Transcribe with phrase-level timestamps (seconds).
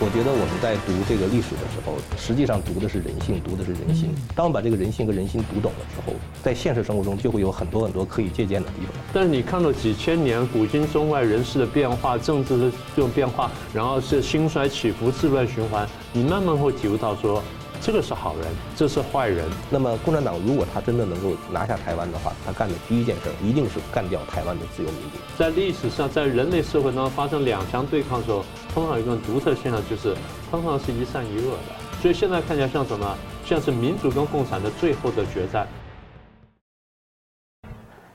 [0.00, 4.12] 我觉得我们在读这个历史的时候，实际上读的是人性，读的是人心。
[4.34, 8.92] 当我们把这个人性和人心读懂了之后，在现实生活中就会有很多很多可以借鉴的地方。
[9.12, 17.40] 但是你看到几千年古今中外人事的变化，政治的这种变化，然后是兴衰起伏、治乱循环，你慢慢会体会到说。
[17.84, 19.44] 这个是好人，这是坏人。
[19.68, 25.18] 那么，共产党如果他真的能够拿下台湾的话，他干的第一件事一定是干掉台湾的自由民主。
[25.36, 28.42] 在历史上，在人类社会当中发生两强对抗的时候，
[28.72, 30.16] 通常有一种独特现象，就是
[30.50, 32.00] 通常是一善一恶的。
[32.00, 33.14] 所以现在看起来像什么？
[33.44, 35.68] 像是民主跟共产的最后的决战。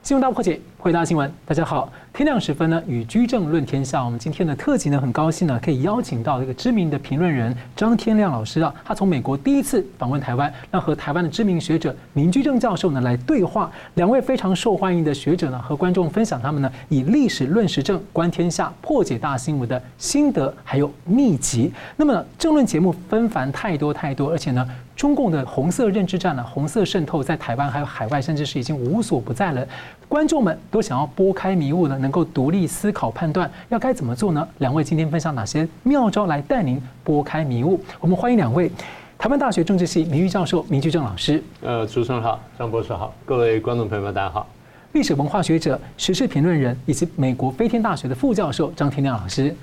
[0.02, 0.58] 新闻大破解。
[0.78, 1.92] 回答新闻，大家好。
[2.14, 4.02] 天亮时分呢，与居正论天下。
[4.02, 8.74] 我们今天的特辑呢，很高兴呢，可以邀请到这个知名的评论人张天亮老师啊。
[8.82, 13.70] 他从美国第一次访问台湾，那和台湾的知名学者明居正教授呢来对话。
[13.96, 21.70] 两位非常受欢迎的学者呢，和观众分享他们呢以历史论时政、观天下、破解大新闻的心得还有秘籍。
[21.96, 24.66] 那么呢政论节目纷繁太多太多，而且呢，
[25.00, 29.66] 中共的红色认知战呢，红色渗透在台湾还有海外，甚至是已经无所不在了。
[30.06, 30.50] 观众们。
[30.70, 34.46] 都想要拨开迷雾呢，能够独立思考判断，要该怎么做呢？
[34.58, 37.80] 两位今天分享哪些妙招来带您拨开迷雾？
[37.98, 38.70] 我们欢迎两位，
[39.16, 41.42] 台湾大学政治系名誉教授明居正老师。
[41.62, 44.46] 呃，主持人好，张博士好，各位观众朋友们大家好。
[44.92, 49.56] 历史文化学者、时事评论人以及美国飞天大学的副教授张天亮老师。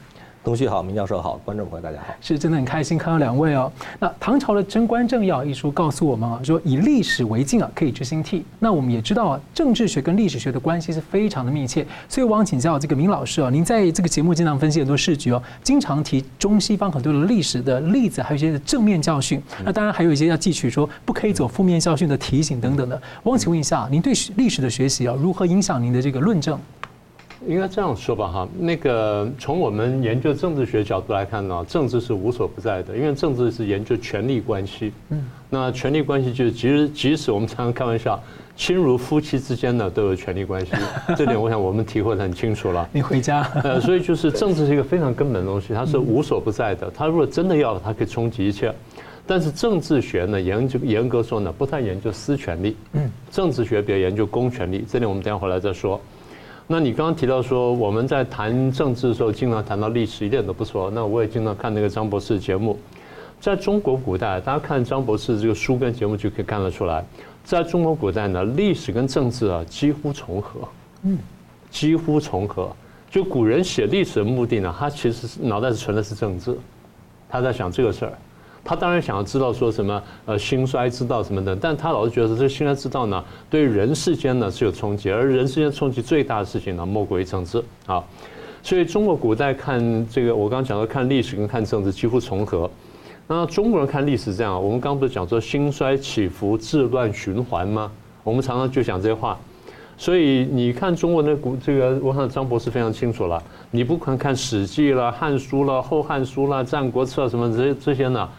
[0.47, 3.69] 东旭好，明教授好，观众朋友大家好，是真的很开心看到两位哦。
[3.99, 8.45] 那唐朝的《贞观政要》一书告诉我们啊，说以历史为镜啊，可以知兴替。
[8.59, 11.85] 那我们也知道啊，政治学跟历史学的关系是非常的密切。
[12.07, 19.43] 所以我想请教这个明老师啊，您在这个节目经常分析很多事局哦，经常提中西方很多的历史的例子，还有一些正面教训。
[19.65, 23.01] 那当然还有一些要汲取说不可以走负面教训的提醒等等的。
[23.21, 26.57] 我想请问一下，您对历史的学习啊，如何影响您的这个论证？
[27.45, 34.91] 应该这样说吧，哈，那个从我们研究政治学角度来看呢，政治是无所不在的，因为政治是研究权力关系。
[35.09, 38.19] 嗯，那权力关系就是，即使即使我们常常开玩笑，
[38.55, 40.71] 亲如夫妻之间呢都有权力关系，
[41.15, 42.89] 这点我想我们体会得很清楚了。
[42.91, 43.43] 你回家。
[43.63, 46.91] 呃，所以就是政治是一个非常根本的东西，它是无所不在的。
[46.95, 48.73] 它如果真的要，它可以冲击一切。
[49.29, 52.75] 但是政治学呢，研究严格说呢，不太研究私权力。
[52.93, 56.01] 嗯，政治学比较研究公权力，这点我们等下回来再说。
[56.69, 60.91] 那你刚刚提到说，我们在谈政治的时候，经常谈到历史，一点都不错。
[60.91, 62.77] 那我也经常看那个张博士的节目。
[63.39, 67.05] 在中国古代，大家看张博士这个书跟节目就可以看得出来，
[67.41, 70.67] 在中国古代呢，历史跟政治啊几乎重合，
[71.03, 71.17] 嗯，
[71.69, 72.69] 几乎重合。
[73.09, 76.57] 就古人写历史的目的呢，他其实是脑袋是存的是政治，
[77.29, 78.13] 他在想这个事儿。
[78.67, 88.03] 他当然想要知道说什么呃兴衰之道什么的，但他老是觉得这兴衰之道呢，对人世间呢是有冲击，而人世间冲击最大的事情呢，莫过于政治啊。
[88.61, 92.69] 所以中国古代看这个，我刚刚讲到看历史跟看政治几乎重合。
[93.25, 97.89] 那中国人看历史这样，我们刚刚不是讲说兴衰起伏、治乱循环吗？
[98.25, 99.37] 我们常常就讲这些话。
[99.97, 103.41] 所以你看中国的古这个，我想张博士非常清楚了。
[103.71, 108.29] 你不管看《史记》了、《汉书》了、《后汉书》了、《战国策》什么这些这些呢？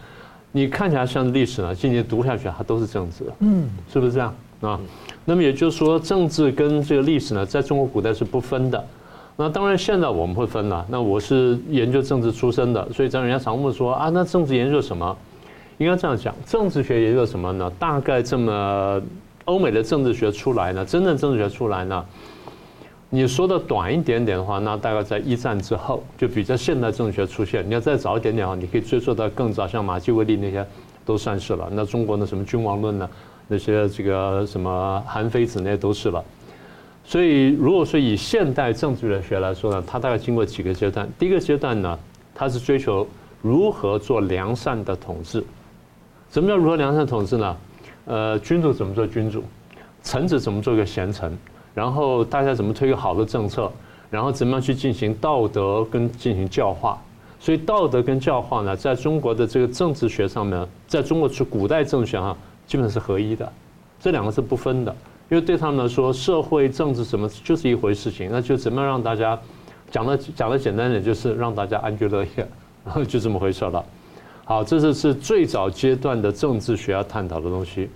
[0.52, 4.80] 你看起来像是历史呢，今年读下去它都是政治，嗯，是不是这样啊？
[5.24, 8.82] 那么也就是说，政治跟这个历史呢，在中国古代是不分的。
[9.36, 10.84] 那当然现在我们会分了。
[10.88, 15.16] 那我是研究政治出身的，所以在人家常问说啊，那政治研究什么？
[15.76, 17.70] 应该这样讲，政治学研究什么呢？
[17.78, 19.00] 大概这么
[19.44, 22.04] 欧美的政治学出来呢，真正政治学出来呢？
[23.10, 27.66] 你说的短一点点的话，那大概在一战之后，就比较现代政治学出现。
[27.66, 30.66] 你要再早一点点的话，你可以追溯到更早，像马基维利那些
[31.06, 31.68] 都算是了。
[31.72, 33.08] 那中国的什么君王论呢？
[33.46, 36.22] 那些这个什么韩非子那些都是了。
[37.02, 41.08] 所以，如果说以现代政治学来说呢，它大概经过几个阶段。
[41.18, 41.98] 第一个阶段呢，
[42.34, 43.08] 它是追求
[43.40, 45.42] 如何做良善的统治。
[46.30, 47.56] 什么叫如何良善统治呢？
[48.04, 49.42] 呃，君主怎么做君主？
[50.02, 51.34] 臣子怎么做一个贤臣？
[51.78, 53.70] 然后大家怎么推一个好的政策？
[54.10, 56.98] 然后怎么样去进行道德跟进行教化？
[57.38, 62.36] 所以道德跟教化呢，在中国的这个政治学上面，在中国是古代政治学上
[62.66, 63.52] 基本是合一的，
[64.00, 64.92] 这两个是不分的。
[65.30, 69.38] 因为对他们来说，社会政治什么就是一回事情，那就怎么样让大家
[69.88, 72.48] 讲的讲的简单点，就是让大家安居乐业，
[72.84, 73.84] 然 后就这么回事了。
[74.44, 77.88] 好，这是是最早阶段的政治学要探讨的东西。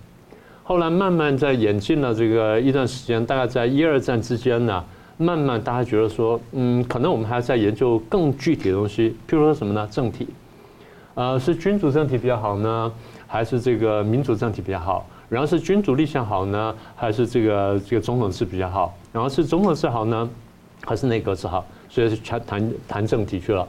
[0.73, 4.83] 后来慢慢在演进了这个一段时间，大概在一二战之间呢，
[5.19, 9.87] 慢慢大家觉得说，嗯，可能我们还要再研究更具体的东西，譬如说什么呢？
[9.91, 10.27] 政体，
[11.13, 12.91] 呃，是君主政体比较好呢，
[13.27, 15.07] 还是这个民主政体比较好？
[15.29, 18.97] 然后是君主立宪好呢，还是这个这个总统制比较好？
[19.13, 20.27] 然后是总统制好呢，
[20.87, 21.67] 还是内阁制好？
[21.91, 23.69] 所以是谈谈谈政体去了。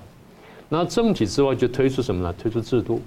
[0.70, 2.34] 那政体之外就推出什么呢？
[2.42, 3.02] 推出制度，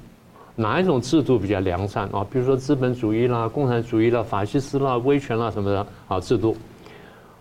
[0.56, 2.26] 哪一种制度比较良善啊？
[2.30, 6.56] 比如说资本主义啦、共产主义啦、法西斯啦、威权啦什么的啊制度。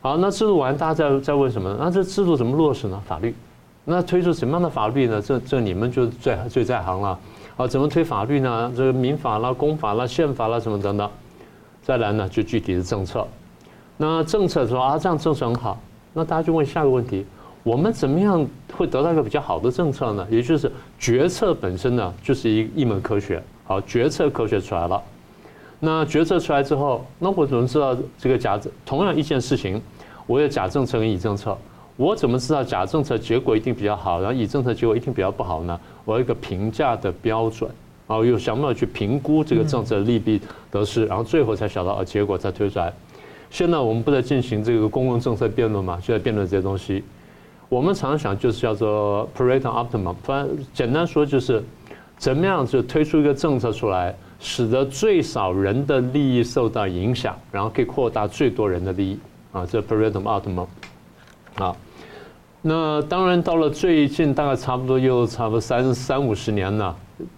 [0.01, 1.75] 好，那制度完，大家再再问什么？
[1.79, 3.01] 那这制度怎么落实呢？
[3.07, 3.33] 法律，
[3.85, 5.21] 那推出什么样的法律呢？
[5.21, 7.17] 这这你们就最最在行了。
[7.57, 8.71] 啊，怎么推法律呢？
[8.75, 11.09] 这个民法啦、公法啦、宪法啦什么等等。
[11.81, 13.25] 再来呢，就具体的政策。
[13.97, 15.79] 那政策说啊，这样政策很好。
[16.13, 17.25] 那大家就问下个问题：
[17.65, 18.47] 我们怎么样
[18.77, 20.27] 会得到一个比较好的政策呢？
[20.29, 23.41] 也就是决策本身呢，就是一一门科学。
[23.63, 25.01] 好，决策科学出来了。
[25.79, 29.81] 那决策出来之后，那我怎么知道这个假同样一件事情？
[30.27, 31.57] 我有假政策跟乙政策，
[31.97, 35.79] 我怎么知道假政策结果一定比较好，然后乙政策结果一定比较不好呢？
[36.03, 37.67] 我有一个评价的标准，
[38.07, 40.39] 然后又想办法去评估这个政策的利弊
[40.69, 42.93] 得失，然后最后才想到啊，结果才推出来。
[43.49, 47.03] 现在我们不在进行这个公共政策辩论嘛，就在辩论这些东西。
[47.69, 51.63] 我们常想就是叫做 Pareto optimum，反正简单说就是
[52.17, 59.19] 怎么样就推出一个政策出来，使得最少人的利益受到影响，然后可以扩大最多人的利益。
[59.51, 60.67] 啊，这 Pareto optimum，
[61.55, 61.73] 啊，
[62.61, 66.93] 那当然到了最近大概差不多又差不多三三五十年了，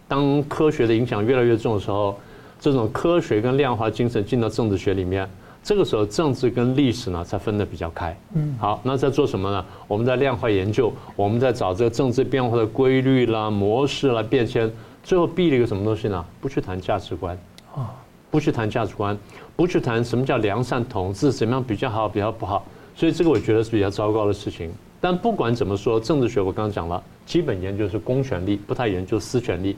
[0.07, 2.17] 当科学的影响越来越重的时候，
[2.59, 5.29] 这种科学跟量化精神进到政治学里面，
[5.67, 8.17] 这个时候政治跟历史呢才分得比较开。
[8.35, 9.65] 嗯，好，那在做什么呢？
[9.85, 14.71] 我们在量化研究，我们在找这个政治变化的规律啦、模式啦、变迁，
[15.03, 16.23] 最后避了一个什么东西呢？
[16.39, 17.37] 不去谈价值观。
[17.75, 17.91] 啊。
[18.31, 19.17] 不去谈价值观，
[19.57, 22.65] 不去谈什么叫良善统治，怎么样比较好，比较不好，
[22.95, 24.71] 所以这个我觉得是比较糟糕的事情。
[25.01, 29.75] 但不管怎么说，政治学我刚刚讲了，基本研究是公权力，不太研究私权力。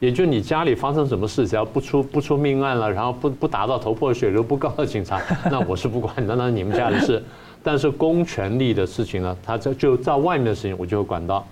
[0.00, 5.20] 也就你家里发生什么事，只要不出不出命案了，然后不不打到头破血流，不告诉警察，
[5.50, 7.22] 那我是不管的，那你们家的事。
[7.62, 11.46] 但是公权力的事情呢，他这就在外面的事情，我就会管到。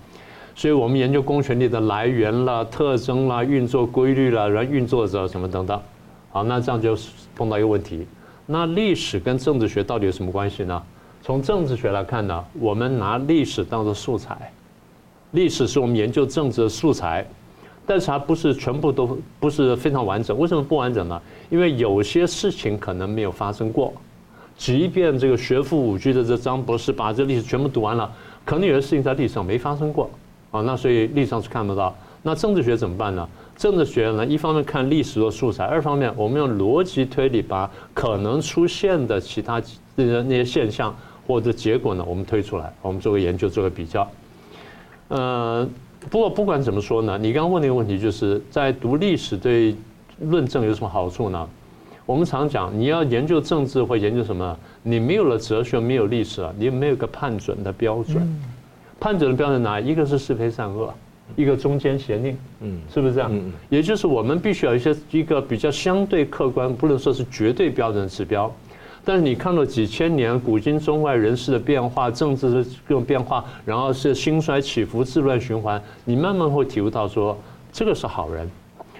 [0.55, 5.79] 所以我们研究公权力的来源啦、特征啦、运作规律啦、然后运作者什么等等。
[6.31, 6.97] 好，那这样就
[7.35, 8.05] 碰到一个问题，
[8.47, 10.81] 那历史跟政治学到底有什么关系呢？
[11.21, 14.51] 从政治学来看呢，我们拿历史当做素材，
[15.31, 17.25] 历史是我们研究政治的素材，
[17.89, 20.37] 但是它不是全部都不是非常完整。
[20.37, 21.19] 为什么不完整呢？
[21.49, 23.91] 因为有些事情可能没有发生过，
[24.55, 28.07] 即便这个学富五车的这张博士把这历史全部读完了，
[28.45, 30.07] 可能有些事情在历史上没发生过
[30.51, 31.95] 啊，那所以历史上是看不到。
[32.21, 33.27] 那政治学怎么办呢？
[33.57, 39.59] 政治学呢，一方面看历史的素材，二方面我们用逻辑推理把可能出现的其他
[39.95, 40.95] 那些那些现象
[41.25, 44.07] 或者结果呢，我们推出来，我们做个研究，做个比较。
[45.07, 45.67] 呃，
[46.09, 49.75] 不过不管怎么说呢，你刚刚问那个问题，就是在读历史对
[50.19, 51.47] 论证有什么好处呢？
[52.05, 58.41] 我们常讲，你要研究政治或研究什么，你没有了哲学，没有历史了，你没有个判准的标准。
[58.99, 59.79] 判准的标准哪？
[59.79, 60.93] 一个是是非善恶。
[61.35, 63.29] 一个中间邪佞，嗯，是不是这样？
[63.31, 68.51] 嗯，也就是我们必须有一些一个比较相对客观，不能说是绝对标准的指标。
[69.09, 77.35] 但是你看了几千年古今中外人士的变化，政治的各种变化，然后是兴衰起伏、自乱循环，你慢慢会体悟到说，
[77.73, 78.47] 这个是好人，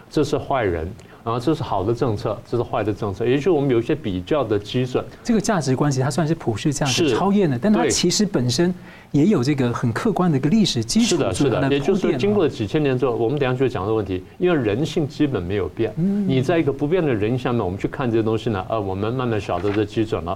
[0.09, 0.91] 这是坏人。
[1.29, 5.05] 然后这是好的政策，这是坏的政策，也就是我们有一些比较的基准。
[5.23, 8.73] 这个价值关系它算是普世价值超验的，但它其实本身
[9.11, 11.09] 也有这个很客观的一个历史基础。
[11.09, 15.93] 是的，是的，也就是说，经过了几千年之后，我们等下就会讲这个问题，因为人性基本没有变。
[15.97, 20.35] 嗯你在一个不变的人下面，我们去看这些东西呢，呃，我们慢慢晓得这基准了。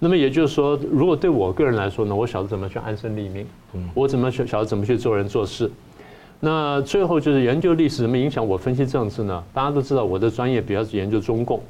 [0.00, 3.46] 那么也就是说，如果对我个人来说呢，我晓得怎么去安身立命，
[3.94, 5.70] 我怎么去晓得怎么去做人做事。
[6.38, 9.42] 那最后就是研究历史怎么影响我分析政治呢？
[9.54, 11.60] 大家都知道我的专业比较是研究中共，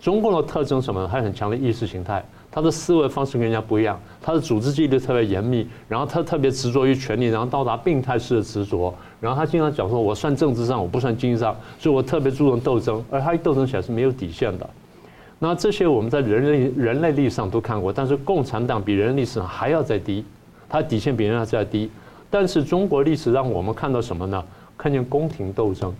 [0.00, 1.08] 中共的特征什么呢？
[1.10, 14.68] 它很强的意识形态，它的思维方式跟人家不一样，它的组织纪律特别严密，然后它特别执着于权力，然后到达病态式的执着，然后他经常讲说，我算政治上，我不算经济上，所以我特别注重斗争，而他一斗争起来是没有底线的。
[15.38, 20.24] 那这些我们在人类人类历史上都看过，但是共产党比人类历史上还要再低，
[20.68, 21.88] 它底线比人还要再低。
[22.30, 24.44] 但是中国历史让我们看到什么呢？
[24.76, 25.92] 看见宫廷斗争，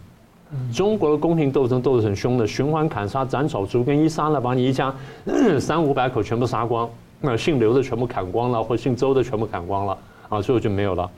[0.72, 4.94] 中国的宫廷斗争斗得很凶的，循环砍杀、斩草除根，一杀了把你一家
[5.58, 6.88] 三五百口全部杀光，
[7.20, 11.10] 那姓刘的全部砍光了，或姓周的全部砍光了，啊，最后就没有了。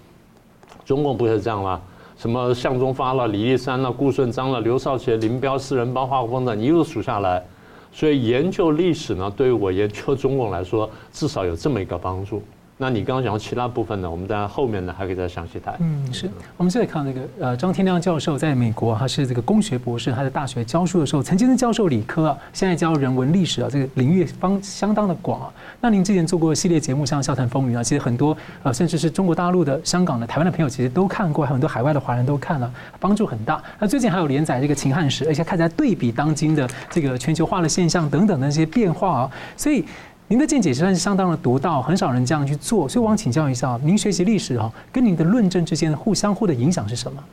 [0.84, 1.80] 中共不是这样了，
[2.16, 7.44] 什么项忠发了、李立三了、顾顺章了、刘少奇、林彪四人帮、华国锋等，一路数下来，
[7.92, 12.42] 所以研究历史呢，对于我研究中共来说，至少有这么一个帮助。
[12.82, 14.10] 那你刚刚讲到其他部分呢？
[14.10, 15.76] 我们在后面呢还可以再详细谈。
[15.80, 25.52] 嗯，是我们现在看那个呃张天亮教授在美国，他是这个工学博士，他在大学教书的时候曾经是教授理科啊，现在教人文历史啊，这个领域方相当的广啊。
[25.78, 33.62] 那您之前做过系列节目，像《笑谈风云》啊，其实很多呃甚至是中国大陆的、香港的、台湾的朋友其实都看过，还有很多海外的华人都看了，帮助很大。
[33.78, 39.84] 那最近还有连载这个秦汉史，而且看起来对比当今的这个全球化的现象等等的那些变化啊，所以。
[40.30, 47.24] 您的见解实际上是相当的独到，很少人这样去做，所以我想请教一下，您学习历史哈，跟您的论证之间互相互的影响是什么？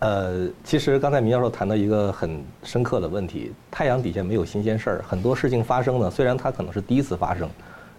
[0.00, 7.48] 呃，其实刚才明教授谈到一个很深刻的问题，太阳底下没有新鲜事儿，很多事情发生呢，虽然它可能是第一次发生，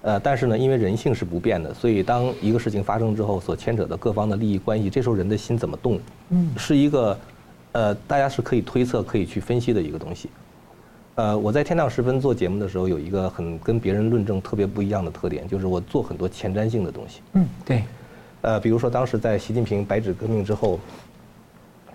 [0.02, 7.18] 呃，但是呢，因为人性是不变的，所以当一个事情发生之后，所牵扯的各方的利益关系，这时候人的心怎么动，嗯，是一个，
[7.72, 10.30] 呃，大家是可以推测、可以去分析的一个东西。
[11.18, 17.22] 呃，我在天亮时分做节目的时候，有一个很跟别人论证特别不一样的特点，就是我做很多前瞻性的东西。
[17.34, 17.84] 嗯，对。
[18.44, 20.80] 呃，比如说当时在习近平白纸革命之后，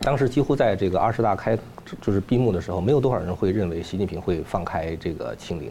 [0.00, 1.56] 当时几乎在这个二十大开
[2.00, 5.70] 就是闭幕的时候，没有多少人会认为习近平会放开这个清零。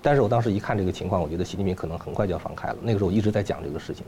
[0.00, 2.76] 但是我当时一看这个情况，我觉得习近平可能很快就要放开了。
[2.80, 4.06] 那个时候我一直在讲这个事情，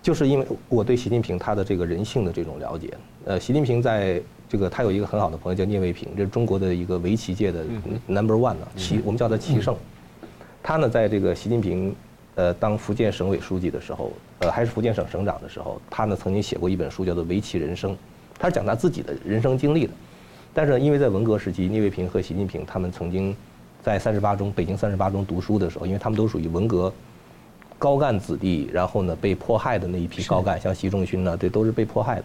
[0.00, 2.94] 就是因为我对习近平他的这个人性的这种了解。
[3.26, 4.18] 呃，习近平在。
[4.52, 7.64] 这个他有一个很好的朋友叫聂卫平，这是中国的一个围棋界的
[8.06, 9.74] number one 呢，棋我们叫他棋圣。
[10.62, 11.96] 他呢，在这个习近平
[12.34, 17.92] 呃当福建省委书记的时候，呃还是福建省省长的时候，他呢曾经写过一本书叫做《围棋人生》，
[18.38, 19.92] 他是讲他自己的人生经历的。
[20.52, 23.34] 但是呢因为在文革时期，聂卫平和习近平他们曾经
[23.82, 26.92] 在三十八中北京三十八中读书的时候，因为他们都属于文革
[27.78, 32.24] 高干子弟，然后呢被迫害的那一批高干，像习仲勋呢，这都是被迫害的。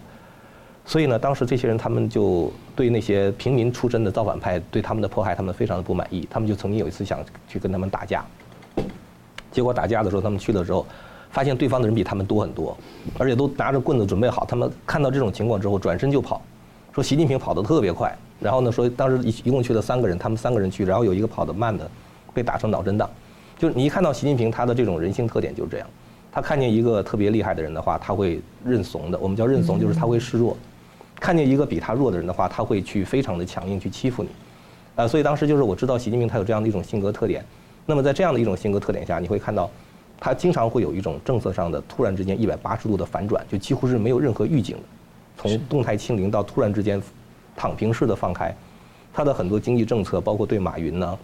[0.87, 6.25] 所以呢，当时这些人他们就对那些平民出身的造反派对他们的迫害，他们非常的不满意。
[6.29, 8.25] 他们就曾经有一次想去跟他们打架，
[9.51, 10.85] 结果打架的时候，他们去了之后，
[11.29, 12.75] 发现对方的人比他们多很多，
[13.17, 14.45] 而且都拿着棍子准备好。
[14.45, 16.41] 他们看到这种情况之后，转身就跑，
[16.93, 18.17] 说习近平跑得特别快。
[18.39, 21.89] 然后呢，说当时一一共去了三个人，他们三个人去，然后有一个跑得慢的
[22.33, 23.09] 被打成脑震荡。
[23.57, 25.87] 就是你一看到习近平他的这种人性特点就是这样，
[26.31, 29.19] 他看见一个特别厉害的人的话，他会认怂的。
[29.19, 30.55] 我们叫认怂，就是他会示弱。
[31.19, 34.29] 看见一个比他弱的人的话，他会去非常的强硬去欺负你，
[34.95, 37.43] 啊，所以当时就是我知道习近平他有这样的一种性格特点。
[37.85, 39.69] 那么在这样的一种性格特点下，你会看到，
[40.19, 44.83] 他经常会有一种政策上的突然之间一百八十度的反转，就几乎是没有任何预警的，
[45.37, 47.01] 从动态清零到突然之间
[47.55, 48.55] 躺平式的放开，
[49.13, 51.17] 他的很多经济政策，包括对马云呢，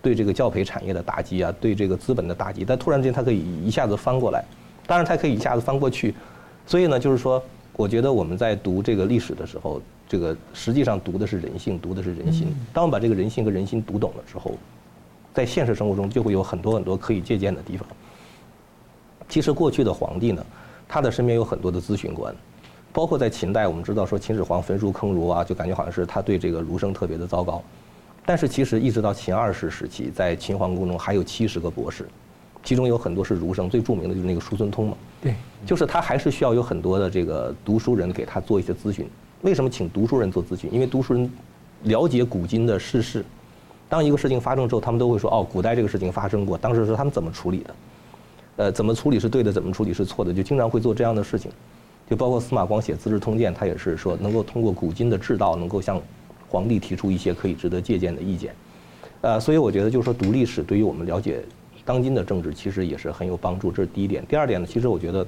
[0.00, 4.42] 对这个教培产业的打击啊，对这个资本的打击，但突然之间他可以一下子翻过来，
[4.86, 6.14] 当然他可以一下子翻过去，
[6.66, 7.42] 所以呢，就是说。
[7.76, 12.46] 我觉得我们在读这个历史的时候，这个实际上读的是人性，读的是人心。
[12.72, 14.52] 当我们把这个人性和人心读懂了之后，
[15.32, 17.86] 在现实生活中就会有很多很多可以借鉴的地方。
[19.28, 20.46] 其实过去的皇帝呢，
[20.86, 22.32] 他的身边有很多的咨询官，
[22.92, 27.60] 包括在秦代，我们知道说秦始皇焚书坑儒啊，就感觉好像是他对这个儒生特别的糟糕。
[28.24, 32.06] 但是其实一直到秦二世时期，在秦皇宫中还有七十个博士。
[32.64, 34.96] 其中有很多是儒生，最著名的就是那个叔孙通嘛。
[35.20, 35.34] 对，
[35.66, 39.06] 就是他还是需要有很多的这个读书人给他做一些咨询。
[39.42, 40.72] 为什么请读书人做咨询？
[40.72, 41.30] 因为读书人
[41.82, 43.22] 了解古今的世事。
[43.88, 47.74] 当一个事情发生之后，他们都会说：“哦，古代这个事情发生过，当时是他们怎么处理的？
[48.56, 51.50] 呃，怎么处理是对的，怎么处理是错的？”就经常会做这样的事情。
[52.08, 56.00] 就包括司马光写《资治通鉴》，他也是说能够通过古今的治道，能够向
[56.48, 58.54] 皇帝提出一些可以值得借鉴的意见。
[59.20, 61.44] 呃，所以我觉得就是说读历史对于我们了解。
[61.84, 64.24] 当今的政治其实也是很有帮助，这是第一点。
[64.26, 65.26] 第二点呢，其实我觉得，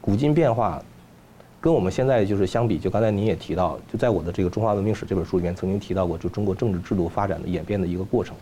[0.00, 0.82] 古今变化，
[1.60, 8.34] 跟我们现在就是相比，就刚才您也提到，就在我的这个《中华文明史》这本书里面曾经提到过，就中国政治制度发展的演变的一个过程。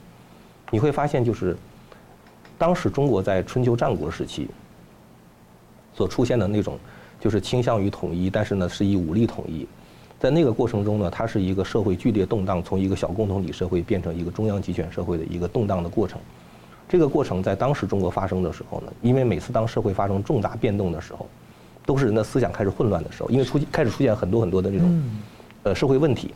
[0.70, 1.54] 你会发现，就是
[2.56, 4.48] 当时中国在春秋战国时期
[5.92, 6.78] 所出现的那种，
[7.18, 9.66] 就是倾向于统一，但是呢是以武力统一，
[10.18, 16.18] 在那个过程中呢，它是一个社会剧烈动荡，从一个小共同体社会变成一个中央集权社会的一个动荡的过程。
[16.90, 21.24] 这个过程在当时中国发生的时候呢，因为每次当社会发生重大变动的时候，
[21.86, 25.02] 都是人的思想开始混乱的时候，因为出开始出现很多很多的这种，
[25.62, 26.34] 呃社会问题，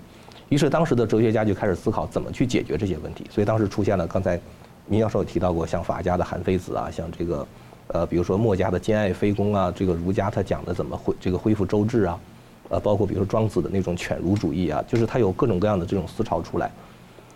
[0.50, 4.40] 于是当时的哲学家就开始思考怎么去解决这些问题，所以当时出现了刚才
[4.86, 7.44] 明教授也提到过，像法家的韩非子啊，像这个
[7.88, 12.20] 呃比如说墨家的兼爱非攻啊，这个儒家他讲的怎么恢这个恢复周制啊，
[12.68, 16.70] 呃包括比如说庄子的那种犬儒主义啊，就是他有各种各样的这种思潮出来，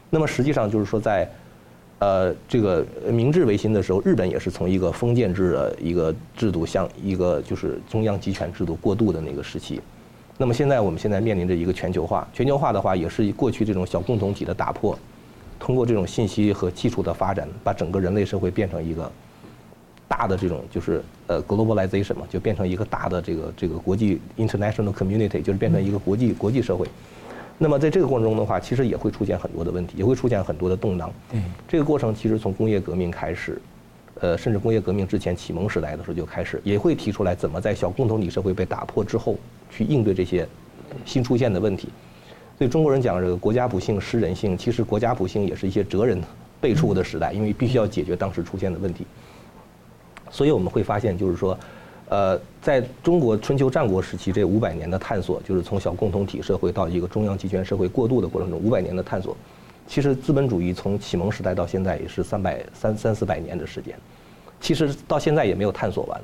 [0.09, 1.29] 那么实际上就是说在。
[2.01, 9.81] 呃，这个明治维新的时候，日本也是从一个封建制的一个制度向一个就是中央集权制度过渡的那个时期。
[10.37, 14.97] 那么现在我们现在面临着一个全球化，全球化的话也是过去这种小共同体的打破，
[15.59, 19.11] 通过这种信息和技术的发展，把整个人类社会变成一个
[20.07, 26.87] 大的这种就是呃 globalization 嘛，就变成一个大的这个这个国际 international community，就是变成一个国际国际社会。
[27.59, 31.13] 那么在这个过程中的话，其实也会出现很多的问题，也会出现很多的动荡。
[31.31, 33.61] 对，这个过程其实从工业革命开始，
[34.21, 39.37] 呃，甚至工业革命之前启蒙时代的时候就开始，也会提出来怎么在小共同体社会被打破之后，
[39.71, 40.47] 去应对这些
[41.05, 41.89] 新出现的问题。
[42.57, 46.21] 所以中国人讲这个国家不幸失人性，其实国家不幸也是一些哲人
[46.61, 49.05] 辈出的时代，因为必须要解决当时出现的问题。
[50.31, 51.59] 所以我们会发现，就是说，
[52.11, 59.37] 呃，在中国春秋战国时期这五百年的探索，就是从小共同体社会到一个中央集权社会过渡的过程中，五百年的探索，
[59.87, 63.95] 其实资本主义从启蒙时代到现在也是三百三三四百年的时间，
[64.59, 66.21] 其实到现在也没有探索完，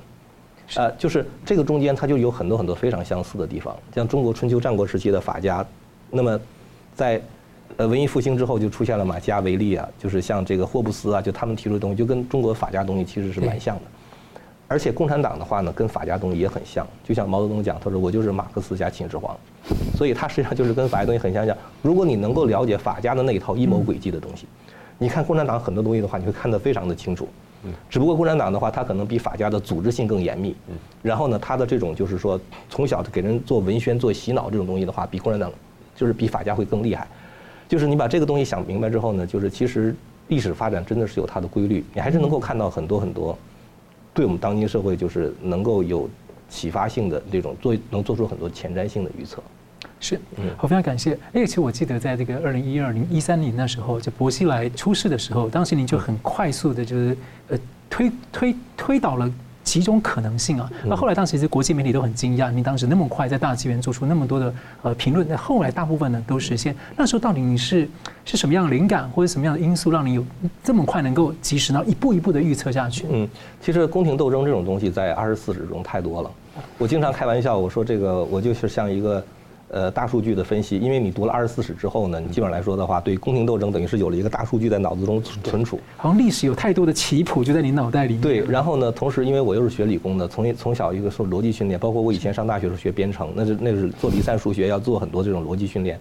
[0.76, 5.66] 呃，就是这个中间它就有很多很多非常相似的地方，像中国春秋战国时期的法家，
[6.10, 6.40] 那么
[6.94, 7.20] 在
[7.76, 13.82] 呃文艺复兴之后就出现了马基雅维利啊，就是像这个霍布斯啊，就他们提出的东西就跟中国法家东西其实是蛮像的。
[14.66, 19.36] 而且共产党的话呢，跟法家东西也很像，就像毛泽东讲，他说我就是马克思加秦始皇，
[19.94, 21.56] 所以他实际上就是跟法家东西很相像。
[21.82, 24.46] 如果你能够了解法家的那一套阴谋诡计的东西，
[24.98, 27.28] 你看共产党很多东西的话，你会看得非常的清楚。
[27.88, 30.54] 只不过共产党的话，他可能比法家的组织性更严密。
[31.02, 35.50] 然后呢，他的这种就是说从小给人做文宣、做洗脑这种东西的话，比共产党
[35.96, 37.06] 就是比法家会更厉害。
[37.68, 39.94] 就是你把这个东西想明白之后呢，就是其实
[40.28, 43.36] 历史发展真的是有它的规律，你还是能够看到很多很多。
[44.14, 46.08] 对我们当今社会，就是能够有
[46.48, 49.42] 启发性的这种做，能做出很多前瞻性的预测。
[50.00, 50.20] 是，
[50.60, 51.12] 我非常感谢。
[51.32, 57.16] 而且其实我记得，在这个二零一二零一三年那时候，就薄熙来出事的时候，当时您就很快速的，就是
[57.48, 57.58] 呃
[57.90, 59.30] 推推推倒了。
[59.64, 60.70] 几种可能性啊？
[60.84, 66.76] 那后来当时其实国际媒体都很惊讶，你当时那么快在大纪元做出那么多的呃评论，那后来大部分呢都实现。
[66.96, 67.88] 那时候到底你是
[68.24, 70.24] 是什么样的灵感或者什么样的因素，让你有
[70.62, 73.06] 这么快能够及时呢一步一步的预测下去？
[73.10, 73.28] 嗯，
[73.60, 76.30] 其实宫廷斗争这种东西在二十四史中太多了。
[76.78, 79.24] 我经常开玩笑，我说这个我就是像一个。
[79.74, 85.80] 呃，大数据的分析，因为你读了二十四史之后呢，你基本上来说的话，对宫廷斗争等于是有了一个大数据在脑子中存储。
[85.96, 88.20] 好像历史有太多的棋谱就在你脑袋里面。
[88.20, 95.98] 对，然后呢，同时因为我又是学理工的，从从小一个受逻辑训练，包括我以前上大学时候学编程，那是那是做离散数学要做很多这种逻辑训练，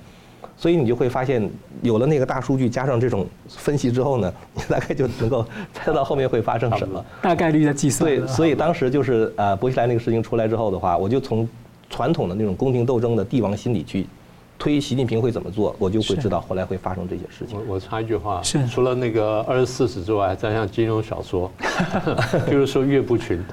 [0.55, 1.49] 所以你就会发现，
[1.81, 8.07] 有了那个大数据加上这种分析之后呢，你大概就能够猜到后面会发生什么，大概率的计算。
[8.07, 11.49] 对，所以当时就是呃，薄熙来那个事情出来之后的话，我就从
[11.93, 14.07] 传统的那种宫廷斗争的帝王心理去。
[14.57, 17.57] 推习近平会怎么做，我就会知道后来会发生这些事情。
[17.67, 21.51] 我我插一句话，是除了那个二十四史之外，再像金庸小说
[22.49, 23.43] 就是说岳不群，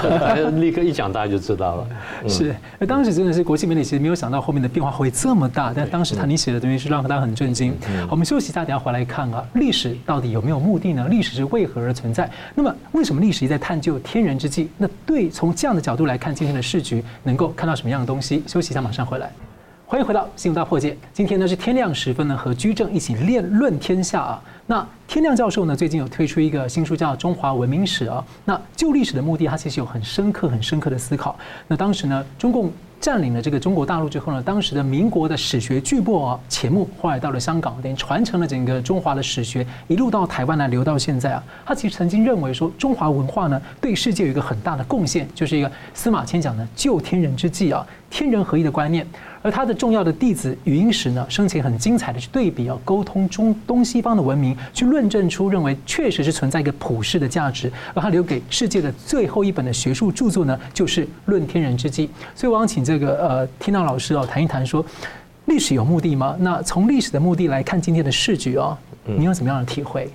[0.60, 1.88] 立刻一讲大家就知道了。
[2.28, 7.72] 是，那当时真的是国际媒体其实没有想到后面的变化会这么大，但当时他你写的东西是让大家很震惊。
[8.06, 11.06] 好，我们休息一下，等下回来看啊，历史到底有没有目的呢？
[11.10, 12.30] 历史是为何而存在？
[12.54, 14.70] 那么为什么历史一再探究天人之际？
[14.78, 18.42] 那对从这样的角度来看今天的市局，能够看到什么样的东西？
[18.46, 19.30] 休息一下，马上回来。
[19.94, 20.90] 欢迎回到《新闻大破解》。
[21.12, 24.42] 今天呢是天亮时分呢，和居正一起练论天下啊。
[24.66, 28.24] 那天亮教授呢，最近有推出一个新书叫《中华文明史》啊。
[28.44, 31.38] 那旧历史的目的，他其实有很深刻、很深刻的思考。
[31.68, 41.44] 那当时呢，中共占领了这个中国大陆之后呢，当时的民国的史学巨擘啊，钱穆后来到了香港，等于传承了整个中华的史学，一路到台湾来留到现在啊。
[41.64, 49.06] 他其实曾经认为说，中华文化呢，对世界有一个很大的贡献，就是一个司马迁讲的救天人之际啊，天人合一的观念。
[49.44, 57.70] 而他的重要的弟子余英时呢，生前很精彩的去对比啊，沟通中东西方的文明，去论证出认为确实是存在一个普世的价值。
[57.92, 62.08] 而他留给世界的最后一本的学术著作呢，就是《论天人之际》。
[62.34, 64.82] 所以我想请这个呃，天娜老师哦，谈一谈说，
[65.44, 66.34] 历史有目的吗？
[66.40, 70.10] 那从历史的目的来看今天的世局哦，你有什么样的体会？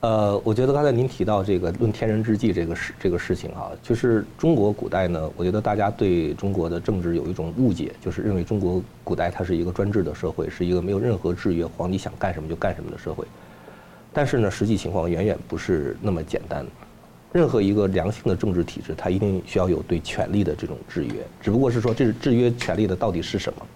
[0.00, 13.26] 呃，我觉得刚才您提到这个论天人之际这个事这个事情啊，就是中国古代呢，我觉得大家对中国的政治有一种误解，就是认为中国古代它是一个专制的社会，是一个没有任何制约，皇帝想干什么就干什么的社会。
[14.12, 16.64] 但是呢，实际情况远远不是那么简单。
[17.32, 23.66] 任何一个良性的政治体制，它一定需要有对权力的这种制约，只不过是说这是制约权力的到底是什么？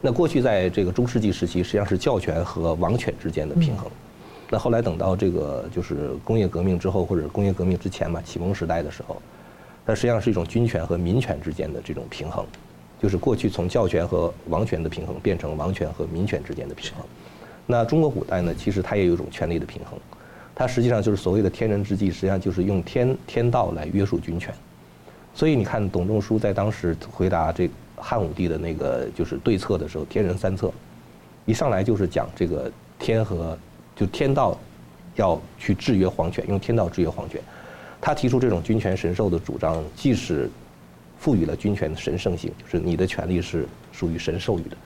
[0.00, 3.90] 那过去在这个中世纪时期，实际上是教权和王权之间的平衡。
[4.50, 9.20] 那后来等到这个就是工业革命之后，或者工业革命之前嘛，启蒙时代的时候，
[9.84, 12.46] 它实际上是一种君权和民权之间的这种平衡，
[12.98, 17.04] 就是过去从教权和王权的平衡变成王权和民权之间的平衡。
[17.66, 20.00] 那中国古代呢，其实它也有一种权力的平衡，
[20.54, 24.54] 它实际上就是所谓的天人之际，实际上就是用天天道来约束君权。
[25.34, 30.72] 所以你看董仲舒在当时回答这汉武帝的那个就是对策的时候，天人三策，
[31.44, 33.58] 一上来就是讲这个天和。
[33.98, 34.56] 就天道
[35.16, 37.40] 要去制约皇权，用天道制约皇权。
[38.00, 40.48] 他提出这种君权神授的主张，既是
[41.18, 44.76] 赋予了君权的神圣性，就是你的权利是属于神授予的。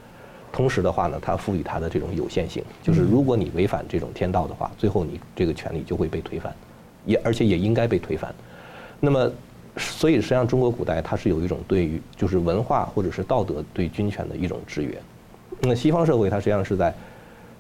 [0.50, 6.50] 同时的话呢，他赋予他的这种有限性，就是如果你违反这种天道的话，最后你这个权利就会被推翻，
[7.04, 8.34] 也而且也应该被推翻。
[8.98, 9.30] 那么，
[9.76, 14.98] 所以实际上中国古代它是有一种对于就是文化或者是道德对君权的一种制约。
[15.60, 16.94] 那西方社会它实际上是在，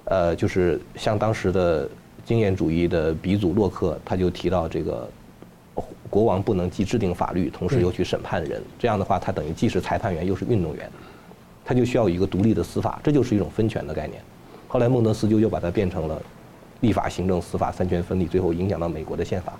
[0.04, 1.88] 呃，就是像当时的
[2.24, 5.08] 经验主义的鼻祖洛克，他就提到这个。
[6.10, 10.90] 国王不能既制定法律，同时又去审判人，这样的话，他等于既是裁判员又是运动员，
[11.64, 14.20] 他就需要一个独立的司法，这就是一种分权的概念。
[14.68, 16.20] 后来孟德斯鸠又把它变成了
[16.80, 19.54] 立法、行政、司法三权分立，最后影响到美国的宪法。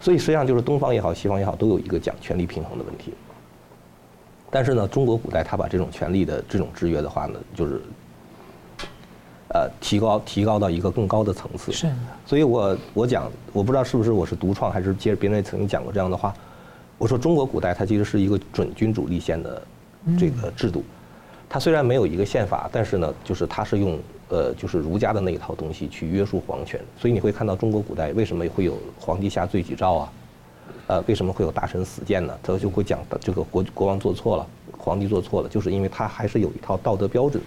[0.00, 3.12] 所以实际上就是东方也好，西方也好，都有一个讲权力平衡的问题。
[4.50, 7.82] 但是呢，中国古代他把这种权力的这种制约的话呢，就是。
[9.54, 11.70] 呃，提高提高到一个更高的层次。
[11.72, 11.90] 是。
[12.24, 16.34] 所以我我讲，我不知道是不是我是独创，还是接着别人也曾经讲过这样的话。
[16.96, 19.62] 我说中国古代它其实是一个准君主立宪的
[20.18, 20.82] 这个制度，
[21.48, 26.80] 它虽然没有一个宪法，但是呢，就是它是用呃就是儒家的那一套东西去约束皇权。
[26.96, 30.12] 所以你会看到中国古代为什么会有皇帝下罪己诏啊？
[30.86, 32.38] 呃，为什么会有大臣死谏呢？
[32.42, 34.46] 他就会讲这个国国王做错了，
[34.78, 37.42] 皇帝做错了，就是因为他还是有一套道德标准。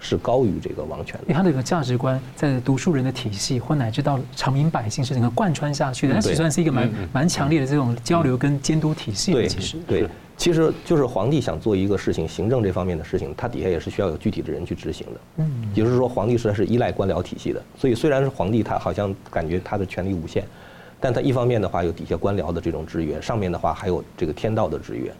[0.00, 9.32] 是高于这个王权的，因为他的一个价值观在读书人的体系，或乃至到常民百姓是整个贯穿下去的，它只算是一个蛮蛮强烈的这种交流跟监督体系。
[9.32, 10.06] 对，其实对，
[10.36, 15.20] 其实就是皇帝想做一个事情，行政这方面的事情，他底下也是需要有具体的人去执行的。
[15.38, 20.44] 嗯，也就是说，皇帝实在是依赖官僚体系的，所以虽然是皇帝，他好像感觉他的权力无限，
[21.00, 25.12] 但他一方面的话有底下官僚的这种制约，上面的话还有这个天道的制约。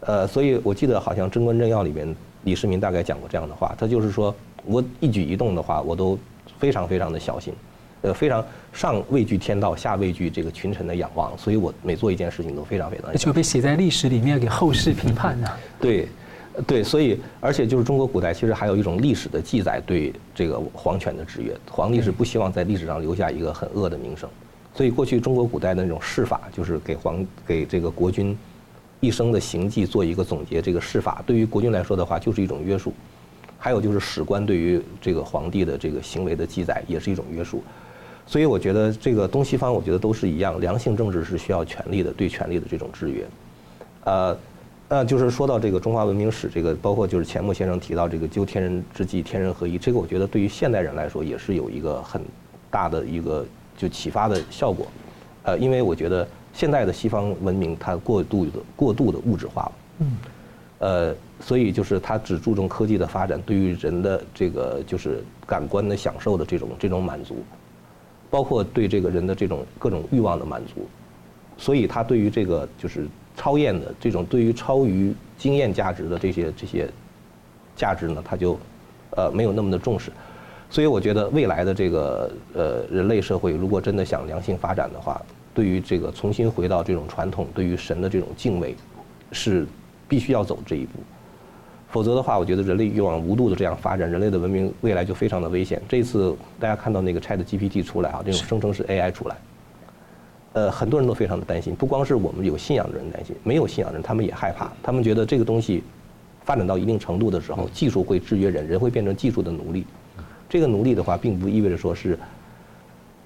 [0.00, 2.16] 呃，所以我记得好像《贞观政要》里面。
[2.48, 4.34] 李世民大概讲过这样的话，他就是说，
[4.64, 6.18] 我一举一动的话，我都
[6.58, 7.52] 非常非常的小心，
[8.00, 13.14] 呃，非常上畏惧天道，下畏惧这个群臣的仰望，所以我每做一件事情都非常非常。
[13.16, 15.48] 就被写在历史里面给后世评判呢？
[15.78, 16.08] 对，
[16.66, 24.26] 对，所以而且就是中国古代其实还有一种历史的记载对这个皇权的制约，皇帝是不希望在历史上留下一个很恶的名声，
[24.74, 28.34] 所以过去中国古代的那种谥法就是给皇给这个国君。
[29.00, 32.92] 一生的行迹做一个总结，这个谥法对于国君来说的话就是一种约束，
[33.56, 37.62] 还有就是史官对于这个皇帝的这个行为的记载也是一种约束，
[38.26, 43.24] 所以我觉得这个东西方我觉得都是一样，良性政治是需要权力的，对权力的这种制约。
[44.02, 44.38] 呃，
[44.88, 52.20] 呃，就是说到这个中华文明史，这个包括就是钱穆先生提到这个究天人之际，天人合一，这个我觉得对于现代人来说也是有一个很
[52.68, 54.88] 大的一个就启发的效果，
[55.44, 56.26] 呃，因为我觉得。
[56.58, 60.16] 现在的西方文明，它过度的过度的物质化了，嗯，
[60.80, 67.44] 呃，所以就是它只注重科技的发展，对于人的这个就是感官的享受的这种这种满足，
[68.28, 70.88] 包括对这个人的这种各种欲望的满足，
[71.56, 76.90] 所以它对于这个就是超验的这种对于超于经验价值的这些这些
[77.76, 78.58] 价值呢，它就
[79.10, 80.10] 呃没有那么的重视，
[80.68, 85.22] 所以我觉得未来的这个呃人类社会，如果真的想良性发展的话。
[85.58, 88.76] 对于这个重新回到这种传统，对于神的这种敬畏，
[89.32, 89.66] 是
[90.06, 91.00] 必须要走这一步。
[91.90, 95.82] 否则的话，我觉得人类欲望无度的这样发展，人类的文明未来就非常的危险。
[95.88, 99.36] 这次大家看到那个 ChatGPT 出来啊，这种声称是 AI 出来，
[100.52, 101.74] 呃，很多人都非常的担心。
[101.74, 104.70] 不光是我们有信仰的人担心，没有信仰的人他们也害怕。
[104.80, 105.82] 他们觉得这个东西
[106.44, 109.84] 发展到一定程度的时候，技术会制约人，人会变成技术的奴隶。
[110.48, 112.16] 这个奴隶的话，并不意味着说是。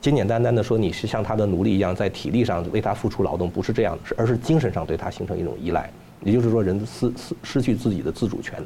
[0.03, 5.89] 简简单单的说，你是像他的奴隶一样，在体力上为他付出劳动，不是这样的，是而是精神上对他形成一种依赖。
[6.25, 8.61] 也就是说，人失失失去自己的自主权，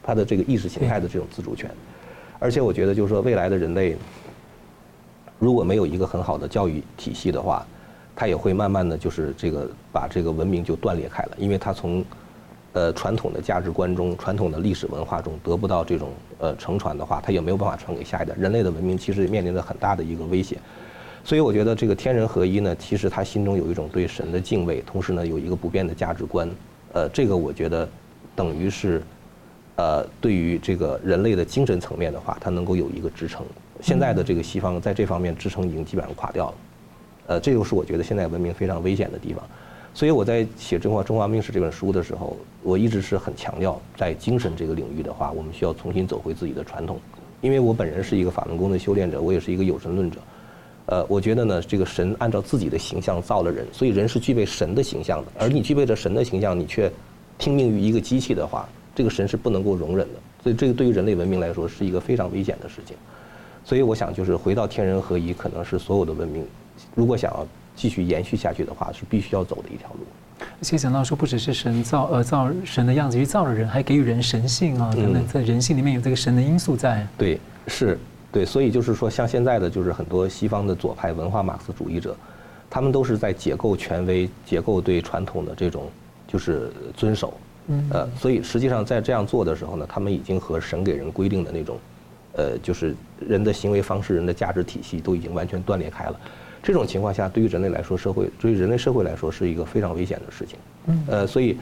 [0.00, 1.68] 他的这个意识形态的这种自主权。
[2.38, 3.96] 而且我觉得，就是说，未来的人类
[5.40, 7.66] 如果没有一个很好的教育体系的话，
[8.14, 12.04] 他也会慢慢的就是这个把这个文明就断裂开了，因为他从
[12.76, 18.34] 呃传统的价值观中、传统的历史文化中得不到这种呃承传的话，他也没有办法传给下一代。
[18.38, 20.58] 人类的文明其实也面临着很大的一个威胁。
[21.24, 26.50] 所以我觉得这个天人合一呢，其实他心中有一种对神的敬畏，同时呢有一个不变的价值观，
[26.92, 27.88] 呃，这个我觉得
[28.34, 29.02] 等于是，
[29.76, 33.42] 呃，对于这个人类的精神层面的话，它能够有一个支撑。
[33.80, 36.54] 现在的这个西方在这方面支撑已经基本上垮掉了，
[37.28, 39.42] 呃，这就是我觉得现在文明非常危险的地方。
[39.96, 47.00] 所以我在写《中华中华文明史》这本书的时候，我一直是很强调，在精神这个领域的话，我们需要重新走回自己的传统，
[47.40, 50.18] 因为我本人是一个法轮功的修炼者，我也是一个有神论者。
[50.84, 55.32] 呃，我觉得呢，这个神按照自己的形象造了人，所以人是具备神的形象的。
[55.38, 56.92] 而你具备着神的形象，你却
[57.38, 60.20] 听命于一个机器的话，这个神是不能够容忍的。
[60.42, 62.94] 所以这个对于人类文明来说是一个非常危险的事情。
[63.64, 66.44] 所以我想，就是回到天人合一，可能是所有的文明
[66.94, 70.00] 如果想要继续延续下去的话，是必须要走的一条路。
[70.38, 77.06] 而且讲到说，不只是神造呃造神的样子去造了人，还给予人神性啊等等，在人性里面有这个神的因素在。
[77.16, 77.98] 对，是，
[78.32, 82.16] 对，所以就是说，像现在的就是很多西方的左派文化马克思主义者，
[82.68, 85.90] 他们都是在解构权威、解构对传统的这种
[86.26, 87.34] 就是遵守。
[87.68, 87.86] 嗯。
[87.90, 91.78] 呃，所以实际上在这样做的时候呢，他们已经和神给人规定的那种，
[92.34, 92.94] 呃，就是
[93.26, 96.20] 人的行为方式、人的价值体系都已经完全断裂开了。
[96.66, 100.58] 这种情况下，对于人类来说，社会对于人类社会来说是一个非常危险的事情。
[100.86, 101.56] 嗯，呃，所以，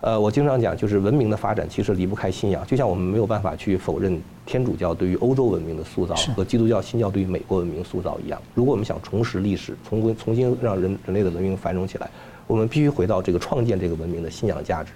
[0.00, 2.66] 呃，我经常讲，就是文明的发展其实离不开信仰。
[2.66, 8.40] 就像我们没有办法去否认天主教对于欧洲文明的塑造和基督教新教对于美国文明塑造一样。
[8.54, 12.08] 如果我们想重拾历史，重新重新让人人类的文明繁荣起来，
[12.46, 14.92] 我们必须回到这个创建这个文明的信仰价值。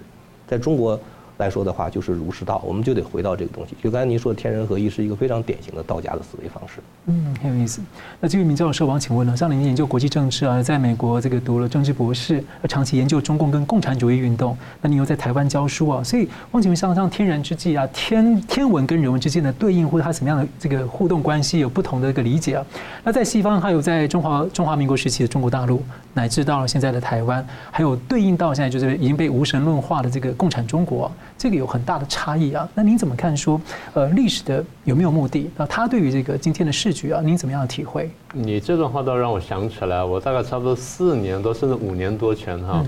[0.47, 0.99] 在中国。
[1.37, 3.75] 来说的话，就是儒释道，我们就得回到这个东西。
[3.81, 6.81] 就刚才您说的天人合一，是一个非常典型的道家的思维方式。
[7.07, 7.81] 嗯，很有意思。
[8.19, 22.65] 那这位名教授，我想请问呢，像您研究国际政治啊，在美国这个读了政治博士，长期研究中共跟共产主义运动，那你又在台湾教书啊，所以王请问像像天然之际啊，天 天文跟人文之间的对应，或者它什么样的这个互动关系，有不同的一个理解啊。
[23.03, 25.81] 那在西方，还有在中华中华民国时期的中国大陆，
[26.13, 31.11] 乃至到了现在的台湾，还有对应到现在就是已经被无神论化的这个共产中国。
[31.41, 33.59] 这个有很大的差异啊，那您怎么看说，
[33.95, 35.49] 呃，历史的有没有目的？
[35.57, 38.11] 那他对于这个今天的市局啊，您怎么样的体会？
[38.31, 42.85] 你这段话倒让我想起来，我大概差不多四年多甚至五年多前哈，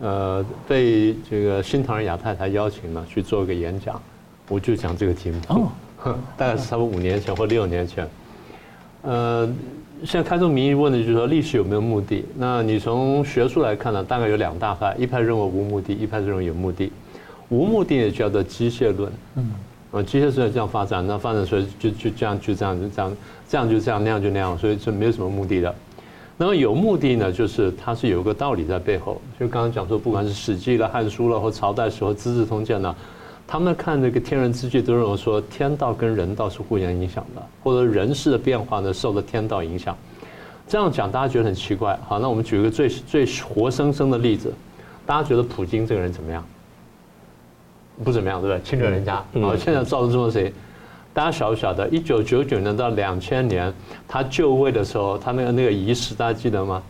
[0.00, 4.02] 呃，被这个新唐人亚太台邀请了去做一个演讲，
[4.48, 5.40] 我就讲这个题目。
[5.46, 5.68] 哦，
[6.36, 8.08] 大概是差不多五年前或六年前。
[9.02, 9.48] 呃，
[10.04, 12.24] 现在开宗明义问的就是说历史有没有目的？
[12.36, 16.90] 那你从学术来看呢，大概有两大派，一派认为无目的，一派认为有目的。
[17.48, 19.50] 无目的也叫做机械论，嗯，
[19.92, 23.16] 啊，机械是这样发展，那发展所以就就这样就这样就这样，
[23.48, 25.74] 这样就这样，那样就那样，所以是没有什么目的的。
[26.36, 29.22] 那么有目的呢，就是它是有个道理在背后。
[29.38, 32.92] 就刚刚讲说，不管是《史记》了、《汉书》了，或朝代时候《资治通鉴》呢，
[33.46, 39.96] 他们看这个天人之际，都认为说天道跟人道是互相影响的，或者人事的变化呢，受了天道影响。
[40.66, 41.96] 这样讲大家觉得很奇怪。
[42.08, 44.52] 好，那我们举一个最最活生生的例子，
[45.06, 46.44] 大家觉得普京这个人怎么样？
[48.02, 48.62] 不怎么样，对不对？
[48.64, 50.52] 侵略人家，好，现在造成这么谁？
[51.12, 51.88] 大家晓不晓得？
[51.90, 53.72] 一九九九年到两千年，
[54.08, 56.82] 他就位的时候，他那个那个仪式，大家记得吗？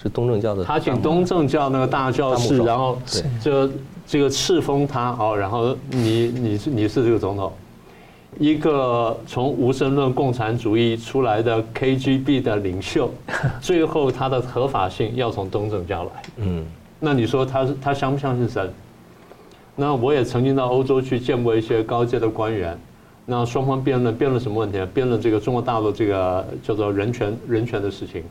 [0.00, 0.62] 是东正教的。
[0.62, 2.96] 他请东正教那个大教士，然后
[3.40, 3.68] 就
[4.06, 7.52] 这个赐封他，哦，然后你你是你是这个总统，
[8.38, 13.10] 一个从无神论共产主义出来的 KGB 的领袖，
[13.60, 16.10] 最后他的合法性要从东正教来。
[16.36, 16.64] 嗯，
[17.00, 18.72] 那你说他是他相不相信神？
[19.78, 22.76] 那我也曾经到欧洲去见过一些高阶的官员，
[23.26, 24.78] 那双方辩论辩论什么问题？
[24.94, 28.22] 辩论这个中国大陆这个叫做人权人权的事情。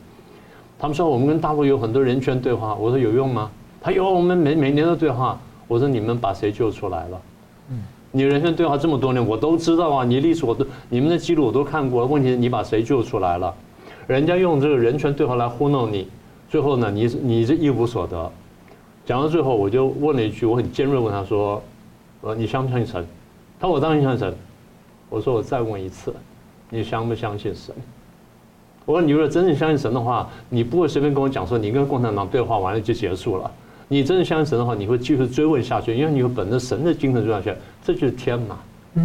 [0.78, 3.50] 他们说我们跟大陆有很多人权对话，我说有用吗？
[3.80, 5.38] 他有，我们每每年都对话。
[5.68, 7.20] 我说你们把谁救出来了？
[7.70, 7.78] 嗯，
[8.10, 12.04] 你人权对话这么多年，我都知道啊，你历史我都你们的记录我都看过。
[12.06, 13.54] 问题是你把谁救出来了？
[14.06, 16.08] 人家用这个人权对话来糊弄你，
[16.48, 18.32] 最后呢，你你是一无所得。
[19.06, 21.62] 讲到最后，我就问了一句，我很尖锐问他说
[22.22, 23.06] ：“呃，你相不相信神？”
[23.60, 24.34] 他说：“我当然相信神。”
[25.08, 26.12] 我说：“我再问一次，
[26.70, 27.72] 你相不相信神？”
[28.84, 33.48] 我说：“你如果真正相信神的话，你不会随便跟我讲说你跟共产党对话完了就结束了。
[33.86, 38.58] 你真正相信神的话，你会继续追问下去，因为你会本着神的精神追下去，这就是天嘛，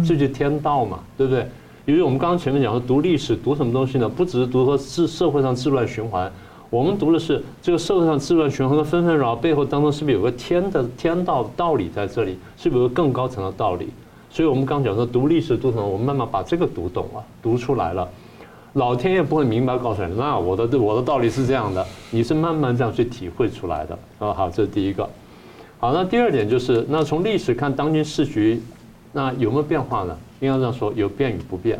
[0.04, 1.46] 这就是天道嘛，对不对？
[1.84, 4.08] 因为我们刚刚前面讲说读历史读什么东西呢？
[4.08, 6.30] 不只是读说社社会上治乱循环。
[6.72, 12.38] 我们读的是这个社会上治乱循环的纷纷扰扰背后当中是不是有个天的天道道理在这里？
[12.56, 13.90] 是不是有个更高层的道理？
[14.30, 15.86] 所以我们刚讲说读历史读什么？
[15.86, 18.08] 我们慢慢把这个读懂了，读出来了。
[18.72, 23.98] 老天爷不会明白告诉你，那我的我的道理是这样的，你是慢慢这样去体会出来的。
[24.18, 25.06] 啊，好，这是第一个。
[25.78, 28.62] 好，那第二点就是，那从历史看当今世局，
[29.12, 30.16] 那有没有变化呢？
[30.40, 31.78] 应该这样说，有变与不变。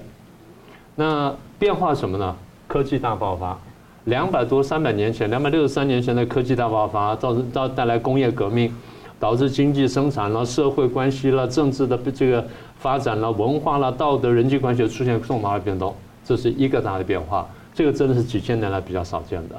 [0.95, 2.37] 那变化什么呢？
[2.69, 3.59] 科技大爆发。
[4.07, 8.73] 两百多、三百年前，两百六十三年前的科技大爆发，造成到带来工业革命，
[9.21, 12.45] 导致经济生产了、社会关系了、政治的这个
[12.79, 17.49] 发展了、文化了、道德、人际关系出现重大的变动，这是一个大的变化。
[17.73, 19.55] 这个真的是几千年来比较少见的。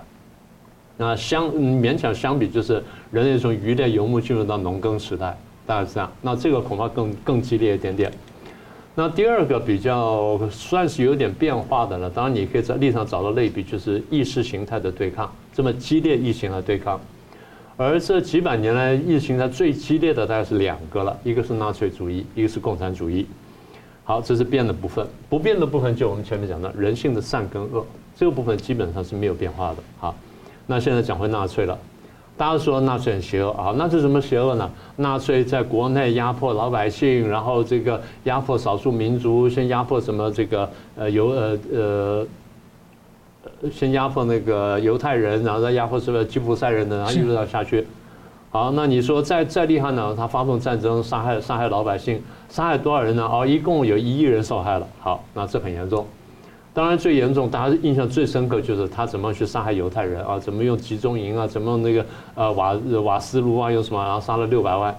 [0.97, 6.11] 那相勉强相比，就是人类从渔猎游牧进入到农耕时代，大概是这样。
[6.21, 8.11] 那这个恐怕更更激烈一点点。
[8.95, 16.99] 那第二个比较算是有点变化的了，当然你可以在历史上找到类比，就是意识形态的对抗，这么激烈意识形态对抗。
[17.75, 23.25] 而这几百年来意识形态最激烈的大概是两个了，一个是纳粹主义，一个是共产主义。
[24.03, 27.83] 好，这是变的部分，不变的部分就我们前面讲的人性的善跟恶，
[28.15, 29.77] 这个部分基本上是没有变化的。
[29.97, 30.15] 好，
[30.67, 31.75] 那现在讲回纳粹了，
[32.35, 34.69] 大家说纳粹很邪恶啊，那是什么邪恶呢？
[34.95, 42.27] 纳粹在国内压迫老百姓，然后这个压迫少数民族，先压迫什么这个呃犹呃呃，
[43.71, 47.85] 先压迫那个犹太人，然后再压迫什么吉普赛人的，然后一直到下去。
[48.49, 50.13] 好，那你说再再厉害呢？
[50.15, 53.29] 他发动战争，杀害杀害老百姓，杀害多少人呢？
[53.31, 54.87] 哦，一共有一亿人受害了。
[54.99, 56.05] 好，那这很严重。
[56.73, 60.39] 当然最严重，大家印象最深刻就是他怎么去杀害犹太人啊？
[60.39, 61.45] 怎么用集中营啊？
[61.45, 63.71] 怎么用那个呃瓦瓦斯炉啊？
[63.71, 64.03] 用什么？
[64.03, 64.95] 然后杀了六百万。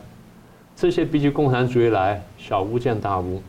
[0.77, 3.43] 这些比起共产主义来，小巫见大巫。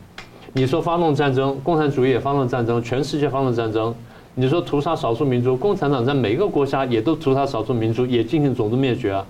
[0.52, 3.94] 你说发动战争，共产主义也发动战争，全世界发动战争。
[4.34, 9.24] 你说屠杀少数民族，共产党在每个国家也都屠杀少数民族，也进行种族灭绝啊。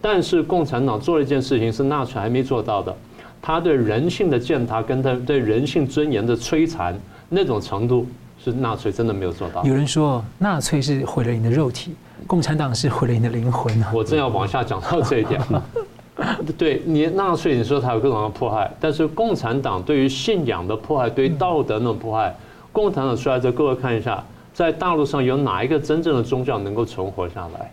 [0.00, 2.94] 但是共产党做了一件事情，是纳粹还没做到的，
[3.40, 8.06] 他对人性的践踏，跟他对人性尊严的摧残，那种程度
[8.42, 9.62] 是纳粹真的没有做到。
[9.64, 11.94] 有人说纳粹是毁了你的肉体，
[12.26, 13.92] 共产党是毁了你的灵魂啊。
[13.94, 15.40] 我正要往下讲到这一点。
[16.58, 22.34] 对你纳粹，你说他有各种的迫害，但是共产党对于信仰的迫害，对于道德的迫害，
[22.72, 24.22] 共产党出来之后，各位看一下，
[24.52, 27.72] 在大陆上有哪一个真正的宗教能够存活下来？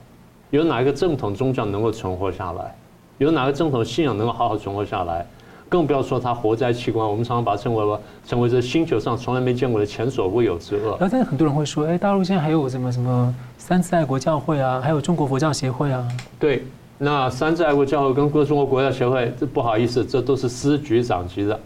[0.50, 2.74] 有哪一个正统宗教能够存活下来？
[3.18, 5.26] 有哪个正统信仰能够好好存活下来？
[5.70, 10.92] 更不要说它活摘器官，我们常常把它称为成为这星球上从来没见过的前所未有之恶。
[10.92, 16.08] 然后，但是很多人会说，哎，大陆现在还有什么什么三次爱国教会啊，还有中国佛教协会啊？
[16.40, 16.64] 对，
[16.98, 21.60] 那三次爱国教会跟中国国教协会，这不好意思，这都是司局长级的，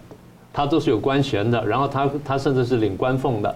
[0.52, 3.56] 他都是有官衔的，然后他他甚至是领官俸的。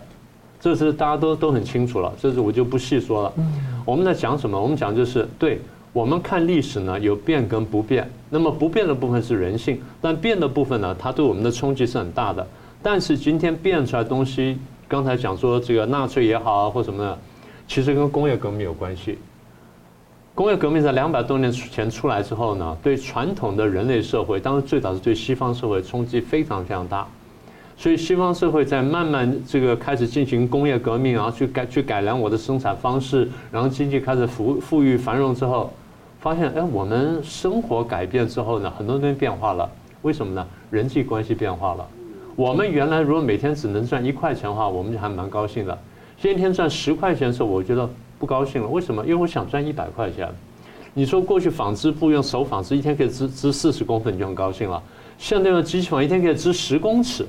[0.57, 3.33] 这是大家都都很清楚了，这是我就不细说了。
[3.37, 3.53] 嗯
[3.85, 4.59] 我们在讲什么？
[4.59, 5.61] 我们讲就是对，
[5.95, 8.05] 我们看历史呢，有变跟不变。
[8.29, 12.45] 那么不变的部分是人性，但变的部分呢，它对我们的冲击是很大的。
[12.83, 14.57] 但是今天变出来的东西，
[14.89, 17.17] 刚才讲说这个纳粹也好啊，或什么的，
[17.65, 19.17] 其实跟工业革命有关系。
[20.33, 27.07] 工业革命在两百多年前出来之后呢，对传统的人类社会，当然最早是对西方社会冲击非常非常大。
[27.77, 35.71] 所以西方社会在慢慢这个开始进行工业革命，然后去改去改良我的生产方式，然后经济开始富富裕繁荣之后，
[36.25, 39.69] 发现哎，我们生活改变之后呢，很多东西变化了。
[40.01, 40.47] 为什么呢？
[40.71, 41.87] 人际关系变化了。
[42.35, 45.77] 我们原来如果每天只能赚一块钱的话，我们就还蛮高兴的。
[46.19, 48.67] 今天赚十块钱的时候，我觉得不高兴了。
[48.67, 49.03] 为什么？
[49.03, 50.27] 因为我想赚一百块钱。
[50.95, 54.81] 你说过去纺织布用手纺织，一天可以织织四十公分，你就很高兴了。
[55.19, 57.23] 现在用机器纺，一天可以织十公尺。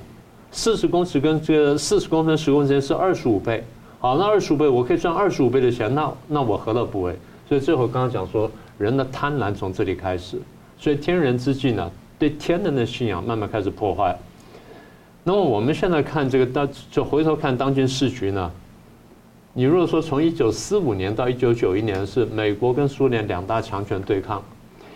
[0.50, 3.62] 四十公尺跟这个四十公分、十公分是二十五倍。
[4.00, 7.14] 好，那二十五倍我可以赚二十五倍的钱，那那我何乐不为？
[7.46, 10.38] 所以最后刚刚讲说，人的贪婪从这里开始，
[10.78, 14.16] 所以天人之际呢，对天人的信仰慢慢开始破坏。
[15.24, 18.50] 那么我们现在看这个当，就回头看当今世局呢，
[19.54, 24.42] 你如果说从一九四五年到一九九一年是美国跟苏联两大强权对抗，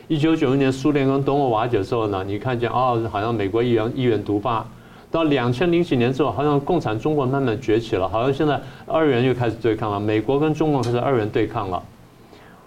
[0.09, 4.67] 一九九一年苏联跟东欧瓦解之后呢，你看见哦，好像美国一元一元独霸。
[5.11, 11.83] 到两千零几年之后，好像共产中国慢慢崛起了，好像现在二元又开始对抗了，美国跟中国开始二元对抗了。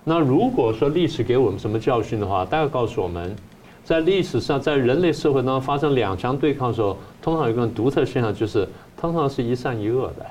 [0.03, 3.35] 那如果说历史给我们什么教训的话，大概告诉我们，
[3.83, 10.25] 在历史上，在人类社会当中发生两强对抗的时候，通常有一个独特现象，就是通常是一善一恶的。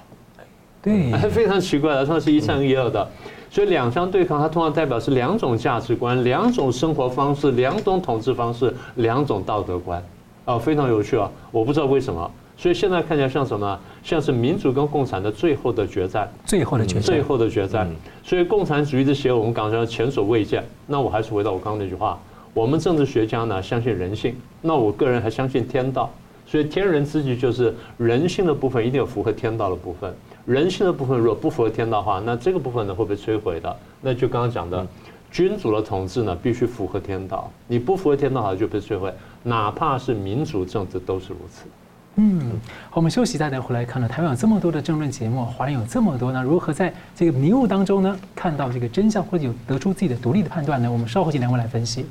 [0.83, 3.09] 对， 非常奇怪的，通常是一善一恶的。
[3.51, 10.03] 所以两强对抗，它通常代表是两种价值观、两种生活方式、两种统治方式、两种道德观。
[10.45, 11.31] 啊，非常有趣啊！
[11.53, 13.79] 我不知道为什么，所以现在看起来像什么？
[14.03, 17.91] 像是民主跟共产的最后的决战，最后的决战，最后的决战。
[18.23, 20.63] 所以共产主义的邪恶，我们讲说前所未见。
[20.87, 22.21] 那我还是回到我刚刚那句话：
[22.55, 26.11] 我们政治学家呢，相信人性，那我个人还相信天道。
[26.47, 30.15] 所以天人之际就是人性的部分一定要符合天道的部分。
[30.45, 33.77] 人性的部分如果不符合天道的话，那这个部分呢会被摧毁的。
[34.01, 34.87] 那就刚刚讲的。
[35.31, 37.51] 君主的统治呢，必须符合天道。
[37.67, 39.11] 你不符合天道，好就被摧毁。
[39.43, 41.65] 哪怕是民主政治，都是如此。
[42.17, 50.93] 嗯，好，我们休息一下，再回来看了台湾有这么多的政论节目，华人有这么多呢，如何在这个迷雾当中呢，看到这个真相，或者有得出自己的独立的判断呢？
[50.93, 52.05] 我们稍后请两位来分析。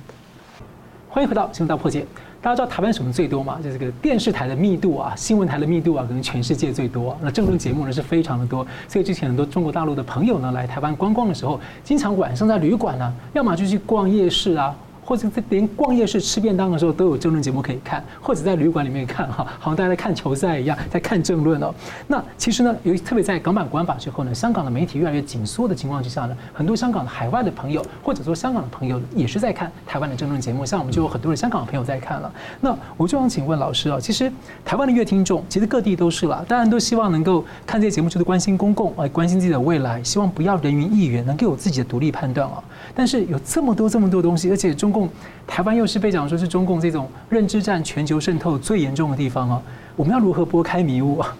[1.08, 2.06] 欢迎回到新闻大破解。
[2.42, 3.60] 大家知道台湾什么最多吗？
[3.64, 7.16] 就是这个电视台的密度啊，新闻台的密度啊，可能全世界最多。
[7.22, 14.76] 那政论节目呢是非常的多，所以之前很多中国大陆的朋友呢来台湾观光的时候，经常晚上在旅馆呢，要么就去逛夜市啊。
[15.12, 21.76] 或者连逛夜市吃便当的时候都有政论节目可以看，或者在旅馆里面看哈，好像大家在看球赛一样，在看政论哦。
[22.08, 32.32] 那其实呢，尤其特别在港版国安法之后呢，香港的媒体越来越紧缩的情况之下呢，很多香港的海外的朋友，或者说香港的朋友也是在看台湾的政论节目，像我们就有很多的香港的朋友在看了。
[32.62, 34.32] 那我就想请问老师啊，其实
[34.64, 42.64] 台湾的乐听众，其实各地都是了，当然都希望能够看这些节目，就是关心公共，哎，关心自己的未来，希望不要人云亦云，能够有自己的独立判断啊。
[42.96, 45.01] 但是有这么多这么多东西，而且中共
[45.46, 49.62] 台湾又是被讲说是中共这种认知战全球渗透最严重的地方啊，
[49.96, 51.36] 我们要如何拨开迷雾啊？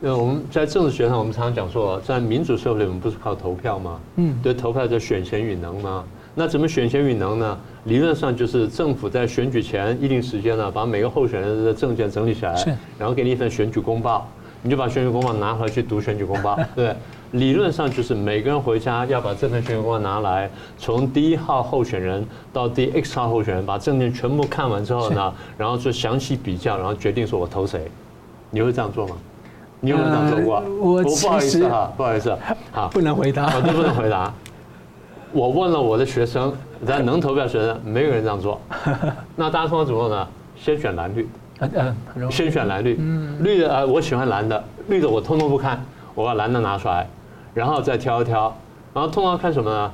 [0.00, 4.00] 呃，我们在政治学上，我们常常讲说，在民主社会里，我们不是靠投票吗？
[4.16, 6.04] 嗯，对，投票叫选贤与能吗？
[6.36, 7.58] 那怎么选贤与能呢？
[7.82, 14.28] 理论上就是政府在选举前一定时间呢，把每个候选人的证件整理起来，然后给你一份选举公报，
[14.62, 16.56] 你就把选举公报拿回去读选举公报。
[16.76, 16.94] 对，
[17.32, 20.48] 理论上就是每个人回家要把这份选举公报拿来，
[20.78, 27.90] 从第一号候选人到第 X 号候选人，把证件全部看完之后呢，然后做详细比较，然后决定说我投谁。
[28.50, 29.16] 你会这样做吗？
[29.80, 30.56] 你有没有这样做过？
[30.56, 32.36] 呃、我，我不好意思哈，不好意思，
[32.72, 34.32] 好，不能回答，我都不能回答。
[35.30, 36.52] 我问了我的学生，
[36.86, 38.58] 咱能投票学生，没有人这样做。
[39.36, 40.26] 那大家通常怎么做呢？
[40.56, 41.28] 先选蓝绿，
[42.30, 42.98] 先选蓝绿，
[43.40, 47.06] 绿的啊，我喜欢蓝的，绿的我通通不看，我把蓝的拿出来，
[47.54, 48.56] 然后再挑一挑，
[48.94, 49.90] 然后通常看什么呢？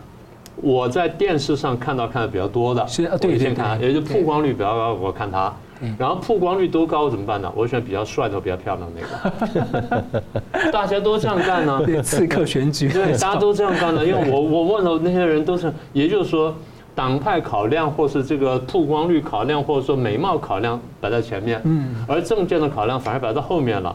[0.57, 5.53] 我在电视上看到看的比较多的，是啊，对，先看，也就曝光率比较高，我看它。
[5.99, 7.53] 然后曝光率多高怎么办呢？
[7.55, 10.71] 我选比较帅的、比较漂亮的那个。
[10.73, 12.03] 大家都这样干呢？
[12.03, 12.89] 刺客选举。
[12.89, 14.07] 对，大家都这样干呢。
[14.07, 16.55] 因为我我问了那些人都是，也就是说，
[16.95, 23.95] 党派考量或是这个曝光率考量，或者说美貌考量摆在前面，嗯，而证件的考量反而摆在后面了。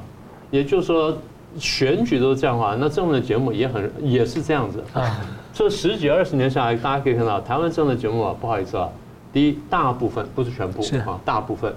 [0.52, 1.18] 也就是说，
[1.58, 5.20] 选举都是这样的话，那政论节目也很也是这样子啊。
[5.54, 8.88] 这十几二十年下来，大家可以看到，台湾政论节目啊，不好意思啊。
[9.32, 11.74] 第一，大部分不是全部啊，大部分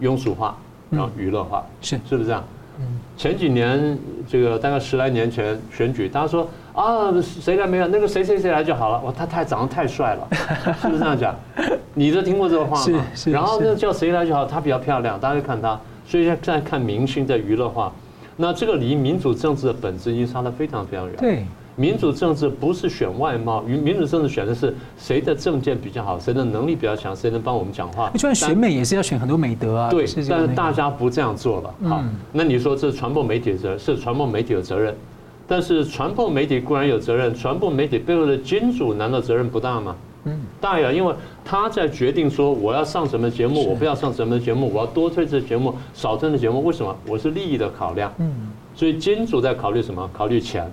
[0.00, 0.56] 庸俗化，
[0.90, 2.44] 然后娱乐化，是是不是这样？
[2.78, 2.84] 嗯，
[3.16, 3.98] 前几年
[4.28, 7.86] 这个大概十来年前选举，大家说啊，谁来没有？
[7.86, 9.00] 那个谁谁谁来就好了。
[9.00, 10.28] 哇，他太长得太帅了，
[10.80, 11.34] 是不是这样讲？
[11.94, 13.06] 你都听过这个话吗？
[13.26, 15.78] 然后那叫谁来就好，他比较漂亮，大家就看他。
[16.06, 17.92] 所以现在看明星在娱乐化，
[18.36, 21.16] 那这个离民主政治的本质已经差得非常非常远。
[21.16, 21.44] 对。
[21.78, 28.08] 民主政治不是选外貌，与民主政治选的是谁的政见比较好，谁的能力比较强，谁能帮我们讲话。
[28.14, 29.90] 就算选美也是要选很多美德啊。
[29.90, 31.74] 对，但是大家不这样做了。
[31.86, 34.96] 好，那你说这是传播媒体的责任，是传播媒体的责任。
[35.46, 39.94] 但是传播媒体固然有责任，传播媒体背后的金主难道责任不大吗？
[40.26, 41.14] 嗯，大呀，因为
[41.44, 46.94] 他在决定说我要上什么节目，我不要上什么节目，我要多推这节目，少推的节目，为什么？
[47.08, 48.12] 我是利益的考量。
[48.18, 48.32] 嗯，
[48.74, 50.10] 所以金主在考虑什么？
[50.12, 50.70] 考虑钱。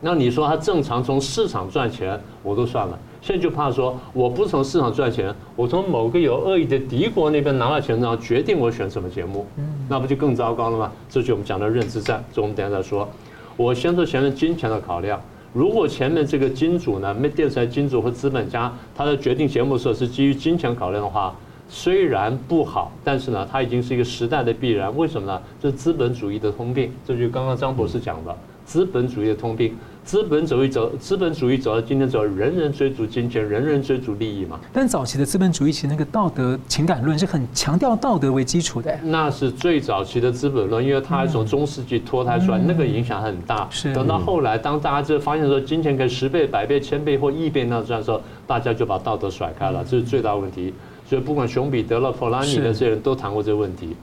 [0.00, 2.98] 那你说他正常从市场赚钱，我都算了。
[3.22, 9.46] 现在就怕说，我不从市场赚钱，我从某个有恶意的敌国那边拿了钱，然后决定我选什么节目，
[9.88, 10.92] 那不就更糟糕了吗？
[11.08, 13.08] 这就我们讲的认知战，这我们等下再说。
[13.56, 15.18] 我先说前面金钱的考量，
[15.54, 21.32] 如果前面这个金主呢，没电视台金主和资本家，他的决定节目的时候是基于金钱考量的话，
[21.68, 24.94] 虽然不好，但是呢，它已经是一个时代的必然。
[24.96, 25.40] 为什么呢？
[25.60, 26.92] 这是资本主义的通病。
[27.06, 29.76] 这就刚刚张博士讲的，资本主义的通病。
[30.04, 34.60] 资本主义走，资本主义走到今天走，人人追逐金钱，人人追逐利益嘛。
[34.70, 38.94] 但早期的资本主义其实那个道德情感论是很强调道德为基础的。
[39.02, 43.66] 那是最早期的资本论，因为它还从中世纪脱胎出来，那个影响很大。
[43.70, 43.94] 是。
[43.94, 50.74] 等到后来，当大家就发现说金钱可以十倍、百倍、千倍或亿倍那样赚的时候，大家就把道德甩开了，这是最大问题。
[51.08, 53.96] 所以不管熊彼得了、弗拉尼的这些人都谈过这个问题。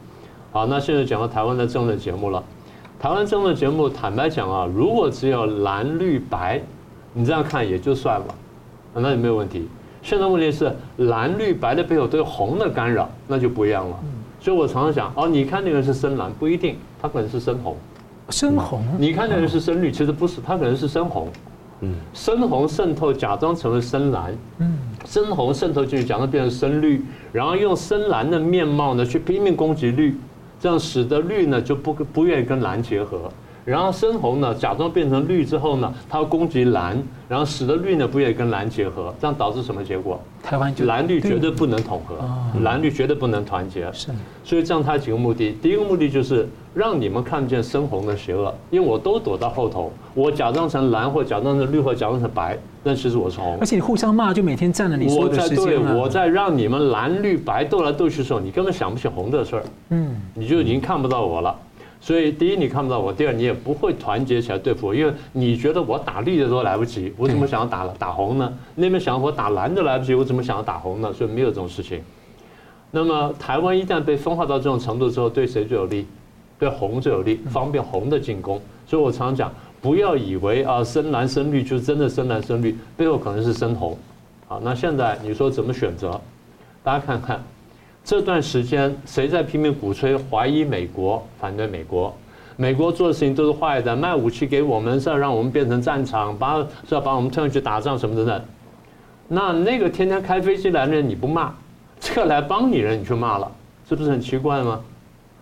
[0.52, 2.44] 好，那现在讲到台湾的政论节目了。
[3.02, 6.62] 台湾政论节目，坦白讲啊，如果只有蓝绿白，
[7.14, 8.28] 你这样看也就算了，
[8.94, 9.68] 那也没有问题。
[10.04, 14.00] 现在问题是蓝绿白的背后都有红的干扰，那就不一样了。
[14.40, 17.76] 所以我常常讲，哦，你看那个人是深蓝，不一定，他可能是深红。
[18.30, 18.86] 深红？
[19.00, 21.28] 你看那个人是深绿，其实不是，他可能是深红。
[21.80, 21.96] 嗯。
[22.14, 24.32] 深红渗透，假装成为深蓝。
[24.60, 24.78] 嗯。
[25.06, 30.16] 深红渗透进去，假装变成深绿，然后用深蓝的面貌呢，去拼命攻击绿。
[30.62, 33.34] 这样使得绿呢就不不愿意跟蓝结合，
[33.64, 40.20] 然后深红呢假装变成绿之后呢，它要攻击蓝，然后使得绿呢不愿意跟蓝结合，这样导致什么结果？
[40.44, 42.16] 台湾就蓝绿绝对不能统合，
[42.62, 43.88] 蓝绿绝对不能团结。
[43.94, 44.10] 是，
[44.44, 52.58] 所以这样它几个目的，第一个目的就是让你们看见深红的邪恶，因为我都躲到后头，我假装成蓝或假装成绿或假装成白。
[52.84, 55.58] 但其实我是红，而且你互相骂就每天占了你所有的时间。
[55.60, 59.64] 我在对，我在让你们蓝绿白斗来斗去的时候，你根本想不起红的事儿。
[59.90, 61.56] 嗯，你就已经看不到我了。
[62.02, 68.52] 所以第一你看不到我，第二你也不会团结起来对付我，因为你觉得我打绿的都来不及，我怎么想要打打红呢？
[68.74, 71.14] 那边想我打蓝的来不及，我怎么想要打红呢？
[71.14, 72.02] 所以没有这种事情。
[72.90, 76.08] 那么台湾一旦被分化到这种程度之后，对谁最有利？
[76.58, 78.60] 对红最有利，方便红的进攻。
[78.88, 83.98] 所以我常讲，不要以为啊深蓝深绿就真的深蓝深绿，背后可能是深红。
[84.48, 86.20] 好，那现在你说怎么选择？
[86.84, 87.44] 大家看看
[88.04, 92.14] 这段时间谁在拼命鼓吹怀疑美国、反对美国？
[92.58, 98.44] 美国做的事情都是坏的，卖武器给我们是要让我们变成战场，把是要把我们推上去打仗什么的。
[99.28, 101.54] 那那个天天开飞机来的人你不骂，
[102.00, 103.50] 这个来帮你人你去骂了，
[103.88, 104.82] 这不是很奇怪吗？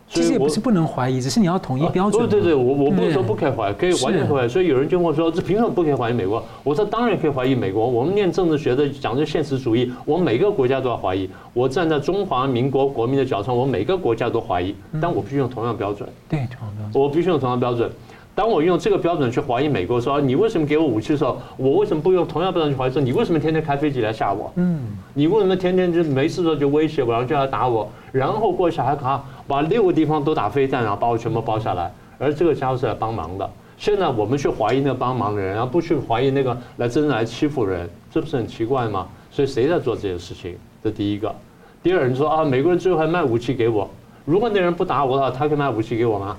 [0.10, 2.28] 其实也不是不能怀疑，只是你要统一标准。
[2.28, 4.50] 对对对，我我不是说不可以怀疑，可以完全怀疑。
[4.50, 7.88] 所以有人就问我说：“这凭什么不可以怀疑美国？”我说：“当然可以怀疑美国。
[7.88, 11.30] 我们念政治学的讲的现实主义，我们每个国家都要怀疑。
[11.54, 16.10] 我站在中华民国国民的角度，我每个国家都怀疑，但我必须用同样标准。
[16.28, 17.02] 对，同样标准。
[17.04, 17.92] 我必须用同样标准。
[18.40, 22.90] 当我用这个标准去怀疑美国，说你为什么给我武器的时候，我为什么不用同样标准去怀疑？
[22.90, 24.50] 说你为什么天天开飞机来吓我？
[24.56, 24.80] 嗯，
[25.14, 31.92] 你为什么天天就没事的时候就威胁我，然后就要打我，然后过去还卡把六个地方都打飞弹，然后把我全部包下来？
[32.18, 33.50] 而这个家伙是来帮忙的。
[33.76, 39.06] 现在我们去怀疑那个帮忙的人，然后不去怀疑那个来真正来欺负人，这不是很奇怪吗？
[39.30, 40.56] 所以谁在做这些事情？
[40.82, 41.36] 这第一个。
[41.84, 43.90] 第二，人说啊，美国人最后还卖武器给我，
[44.24, 46.38] 如果那人不打我的话，他可以卖武器给我吗？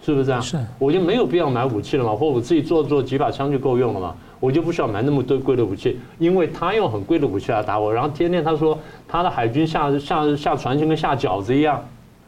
[0.00, 0.40] 是不是这样？
[0.40, 11.84] 是，我就没有必要买武器了嘛，或我自己做做几把枪就够用了嘛，我就不需要买那么多贵的武器，因为他用很贵的武器来打我，然后天天他说他的海军下下下船就跟下饺子一样，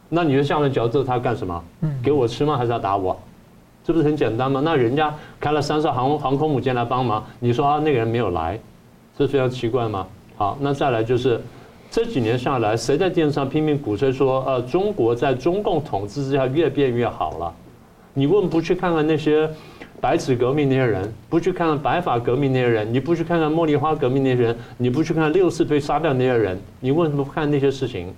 [0.08, 1.62] 那你就下了饺子他干什么？
[2.02, 2.56] 给我吃吗？
[2.56, 3.18] 还是要打我？
[3.84, 4.60] 这不是很简单吗？
[4.62, 8.58] 那人家开了三艘航航空母舰来帮忙，你说啊那个人没有来，
[9.16, 10.06] 这非常奇怪吗？
[10.36, 11.40] 好，那再来就是。
[11.92, 17.52] 这几年下来，谁在电视上拼命鼓吹说，呃，中国在中共统治之下越变越好了？
[18.20, 19.48] 你为什么不去看看那些
[19.98, 28.12] 白纸革命那些人，不去看看白发革命那些人，你不去看看茉莉花革命那些人，你不去看六四被杀掉那些人，你为什么不看那些事情？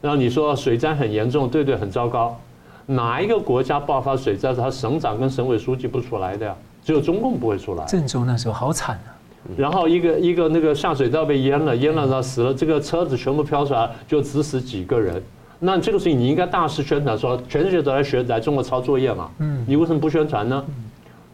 [0.00, 2.40] 然后你说水灾很严重，对对，很糟糕。
[2.86, 6.56] 哪一个国家爆发水灾是他省长跟省委书记不出来的呀？
[6.82, 7.84] 只有中共不会出来。
[7.84, 9.12] 郑州那时候好惨啊！
[9.58, 15.22] 然后一个一个那个下水道被淹了，淹了然后死了，这个车子全部飘出来，就只死几个人。
[15.60, 19.30] 那这个事情你应该大肆宣传，说全世界都来学，来中国抄作业嘛。
[19.38, 20.64] 嗯，你为什么不宣传呢？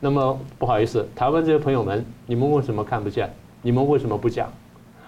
[0.01, 3.31] 那么不好意思，台湾这些朋友们，你们为什么看不见？
[3.63, 4.51] 你们为什么不讲？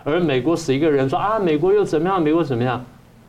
[0.04, 2.22] 而美国死一个人说啊，美国又怎么样？
[2.22, 2.84] 美国怎么样？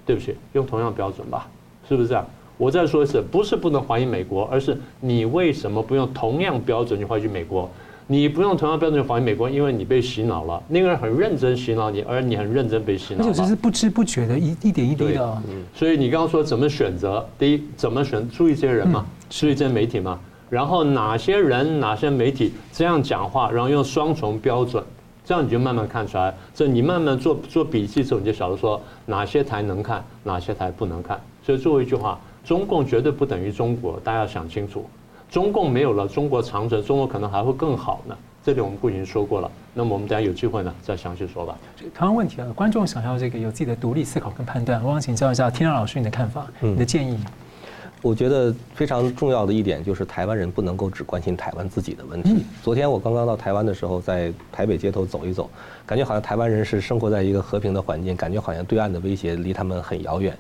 [0.05, 1.47] 对不起，用同样标准吧，
[1.88, 2.25] 是不是这样？
[2.57, 7.69] 我再说一次，不是不能怀疑美国，而是你为什么不用同样标准去怀疑美国？
[8.09, 10.63] 你不用同样标准去怀疑美国，因为你被洗脑了。
[10.69, 13.21] 那个人很认真洗脑你，而你很认真被洗脑。
[13.21, 15.41] 而且这是不知不觉的，一一点一滴的。
[15.49, 17.27] 嗯，所以你刚刚说怎么选择？
[17.37, 18.25] 第一，怎么选？
[18.29, 20.17] 注意这些人嘛，注意这些媒体嘛。
[20.49, 24.81] 然后哪些人、哪些媒体这样讲话，然后用双重标准，
[25.25, 26.33] 这样你就慢慢看出来。
[26.55, 31.19] 这你慢慢做做笔记之后，你就晓得说哪些台能看，哪些台不能看。
[31.43, 34.85] 所以最后一句话，中共绝对不等于中国，大家要想清楚。
[35.30, 38.17] 中共没有了，中国长城，中国可能还会更好呢。
[38.43, 41.57] 这里我们不已经说过了，那么我们等下有机会呢再详细说吧。
[41.93, 47.19] 台湾问题啊，观众想要这个有自己的独立思考跟判断，我想请教一下天亮老师你的看法，你的建议。
[47.25, 52.45] 嗯，我觉得非常重要的一点就是台湾人不能够只关心台湾自己的问题。
[52.63, 55.49] 昨天我刚刚到台湾的时候，在台北街头走一走，
[55.86, 60.38] 感觉好像台湾人是生活在一个和平的环境，感觉好像对岸的威胁离他们很遥远。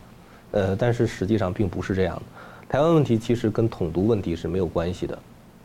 [0.51, 2.21] 呃，但是实际上并不是这样的。
[2.69, 5.17] 台湾问题其实跟统独问题是没有关系的，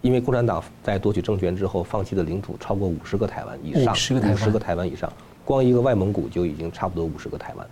[0.02, 5.12] 因为共产党在夺取政权之后，放弃的领土超过五十个台湾以上，五十个台湾以上，
[5.44, 7.66] 光一个外蒙古就已经差不多五十个台湾。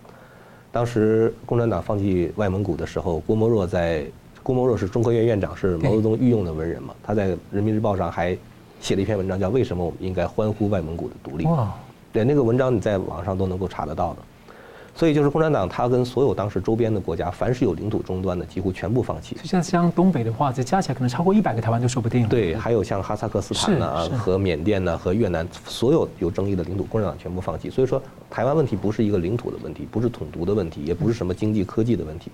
[0.69, 4.05] 当时共产党放弃外蒙古的时候，郭沫若在，
[4.43, 8.37] 郭沫若是中科院院长，是毛泽东御用的文人嘛，他在《人民日报》上还
[8.81, 11.45] 写了一篇文章，叫《为什么我们应该欢呼外蒙古的独立》。
[12.11, 14.19] 对，那个文章你在网上都能够查得到的。
[14.93, 19.35] 所以就是共产党，他跟所有当时周边的国家，凡是有领土终端的，几乎全部放弃。
[19.35, 22.27] 就像像东北的话，这加起来可能超过一百个台湾都说不定。
[22.27, 27.69] 对，还有像哈萨克斯坦呢，和缅甸呢，和越南，所有有争议的领土，共产党全部放弃。
[27.69, 32.29] 所以说，台湾问题不是一个领土的问题，不是统独的问题，也不是什么经济科技的问题。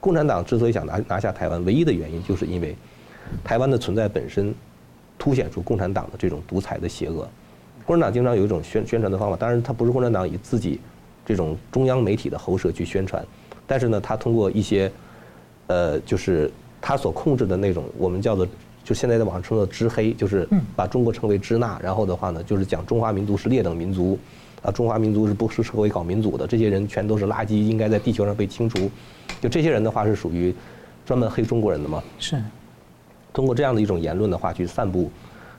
[0.00, 2.74] 共产党之所以想拿拿下台湾，唯一的原因就是因为
[3.44, 4.52] 台湾的存在本身
[5.18, 7.28] 凸显出共产党的这种独裁的邪恶。
[7.84, 10.80] 共产党经常有一种宣宣传的方法，当然他不是共产党以自己。
[11.30, 13.24] 这种中央媒体的喉舌去宣传，
[13.68, 14.90] 但是呢，他通过一些，
[15.68, 16.50] 呃，就是
[16.80, 18.44] 他所控制的那种，我们叫做，
[18.82, 24.18] 就现在在网上称作“支黑”，就是把中国称为“支那”，然后的话呢，就是讲中华民族是劣等民族，
[24.62, 28.90] 啊，中华民族是不适合搞民主的，这些人全都是垃圾，应该在地球上被清除。
[29.40, 30.52] 就这些人的话是属于。
[31.06, 32.00] 专门黑中国人的嘛？
[32.20, 32.40] 是。
[33.32, 35.10] 通过这样的一种言论的话，去散布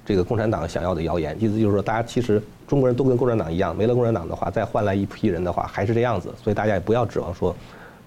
[0.03, 6.33] 这个共产党想要的谣言，意思就是说，大家其实中国人都跟共产党一样，没了共产党的话，再换来一批人的话，还是这样子。
[6.43, 7.55] 所以大家也不要指望说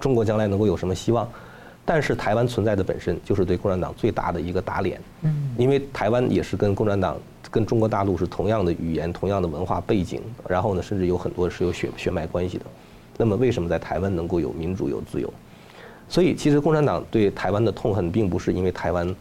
[0.00, 1.28] 中国将来能够有什么希望。
[1.86, 5.00] 但是台湾存在的本身就是对共产党最大的一个打脸。
[5.22, 5.54] 嗯。
[5.56, 7.16] 因为台湾也是跟共产党、
[7.50, 12.64] 跟中国大陆是同样的语言、同样的文化背景，然后呢，甚至有很多是有血血脉关系的。
[13.16, 15.32] 那么为什么在台湾能够有民主、有自由？
[16.08, 19.14] 所以其实共产党对台湾的痛恨，并不是因为台湾。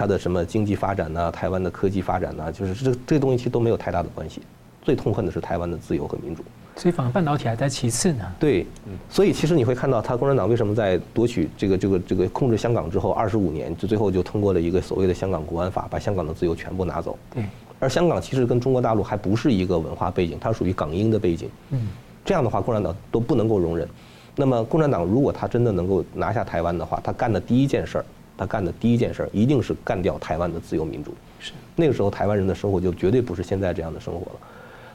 [0.00, 4.40] 它的什么经济发展呐，台湾的科技发展呐，就是这这东西其实都没有太大的关系。
[4.80, 6.42] 最痛恨的是台湾的自由和民主。
[6.74, 8.24] 所以反而半导体还在其次呢。
[8.40, 8.66] 对，
[9.10, 17.18] 所以其实你会看到，他共产党为什么在夺取这个这个这个控制香港之后，二十五年就最后就通过了一个所谓的香港国安法，把香港的自由全部拿走。
[17.34, 17.44] 对。
[17.78, 21.50] 而香港其实跟中国大陆还不是一个文化背景，它属于港英的背景。
[21.72, 21.88] 嗯。
[22.24, 23.86] 这样的话，共产党都不能够容忍。
[24.34, 28.04] 那么，共产党如果他真的能够拿下台湾的话，他干的第一件事儿。
[28.40, 31.12] 他干的第一件事儿一定是干掉台湾的自由民主。
[31.38, 34.38] 是那个时候，台湾人的生活就绝对不是现在这样的生活了。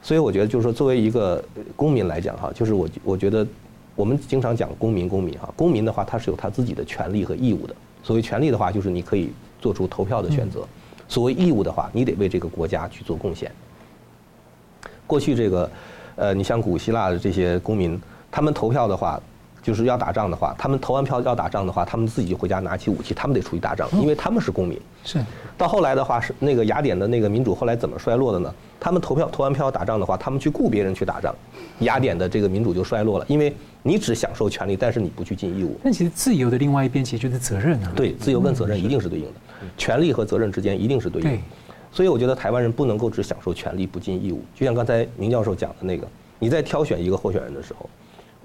[0.02, 1.44] 所以我觉得，就是说，作为一个
[1.76, 3.46] 公民来讲，哈，就是我我觉得，
[3.96, 7.76] 我们经常讲公民，公民哈，公民的话，他是有他自己的权利和义务的。
[8.02, 9.30] 所谓权利的话，就是你可以
[9.62, 10.62] 做出投票的选择；
[11.08, 13.52] 所谓义务的话，你得为这个国家去做贡献。
[15.06, 15.70] 过去这个，
[16.16, 19.22] 呃，你像古希腊的这些公民，他们投票的话。
[19.66, 24.80] 就是要打仗的话，他们投完票要打仗的话，他们自己就回家拿起武器，他们得出去打仗，因为他们是公民。
[25.04, 25.18] 是。
[25.58, 28.54] 到后来的话，是那个雅典的那个民主后来怎么衰落的呢？
[28.80, 31.34] 他们投票投完票要打仗的话，他们去雇别人去打仗，
[31.80, 33.52] 雅典的这个民主就衰落了，因为
[33.82, 35.76] 你只享受权利，但是你不去尽义务。
[35.84, 37.92] 但其实自由的另外一边其实就是责任啊。
[37.96, 39.34] 对，自由跟责任一定是对应的，
[39.80, 41.38] 权利和责任之间一定是对应的。
[41.92, 46.08] 所以我觉得台湾人不能够只享受权利不尽义务，就像刚才明教授讲的那个，
[46.38, 47.90] 你在挑选一个候选人的时候。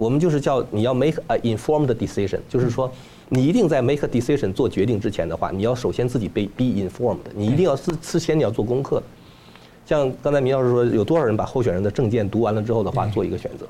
[0.00, 2.90] 我们就是叫你要 make a informed decision，就是说，
[3.28, 9.02] 你一定在 make a decision 做决定之前的话，你要首先自己被 be informed，你一定要事事先你要做功课。
[9.84, 13.66] 像刚才明老师说，有多少人把候选人的证件读完了之后的话，做一个选择，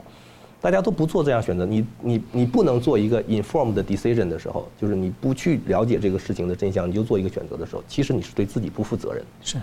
[0.61, 9.25] 大家都不做这样选择，你你你不能做一个 informed decision 的时候，就是你不去了解这个事情的真相，你就做一个选择的时候，其实你是对自己不负责任。
[9.43, 9.59] 是，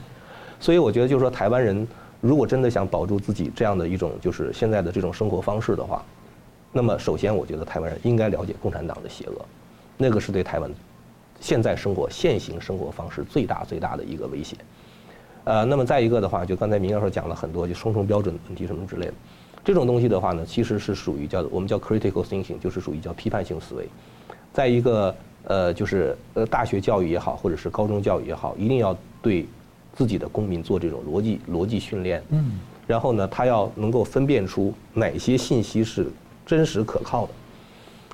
[0.60, 1.88] 所以我觉得就是说，台湾人
[2.20, 6.04] 如果真的想保住自己这样的一种就是现在的这种生活方式的话。
[6.78, 9.46] 那么，首先，我觉得台湾人应该了解共产党的邪恶，
[9.98, 10.70] 那个是对台湾
[11.42, 14.56] 现在生活、现行生活方式最大最大的一个威胁。
[15.44, 19.14] 呃，那么再一个的话，就刚才明教授讲了很多，就双重标准问题什么之类的，
[19.66, 23.90] 这种东西的话呢，其实是属于叫我们叫 critical thinking，就是属于叫批判性思维。
[24.54, 25.16] 在一个
[25.46, 29.48] 呃，就是呃大学教育也好，或者是高中教育也好，一定要对
[29.96, 32.22] 自己的公民做这种逻辑逻辑训练。
[32.30, 32.60] 嗯。
[32.86, 36.08] 然后呢，他要能够分辨出哪些信息是。
[36.48, 37.34] 真实可靠的，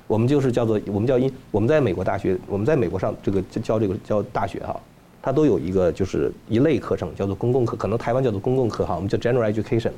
[0.08, 4.78] 我们就是叫做我们叫因我们在美国大学，我们在美国上这个教这个教大学哈，
[5.22, 9.92] 它都有一个就是一类课程叫做公共课，可能台湾叫做公共课哈，我们叫 general education。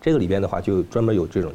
[0.00, 1.52] 这个里边的话就专门有这种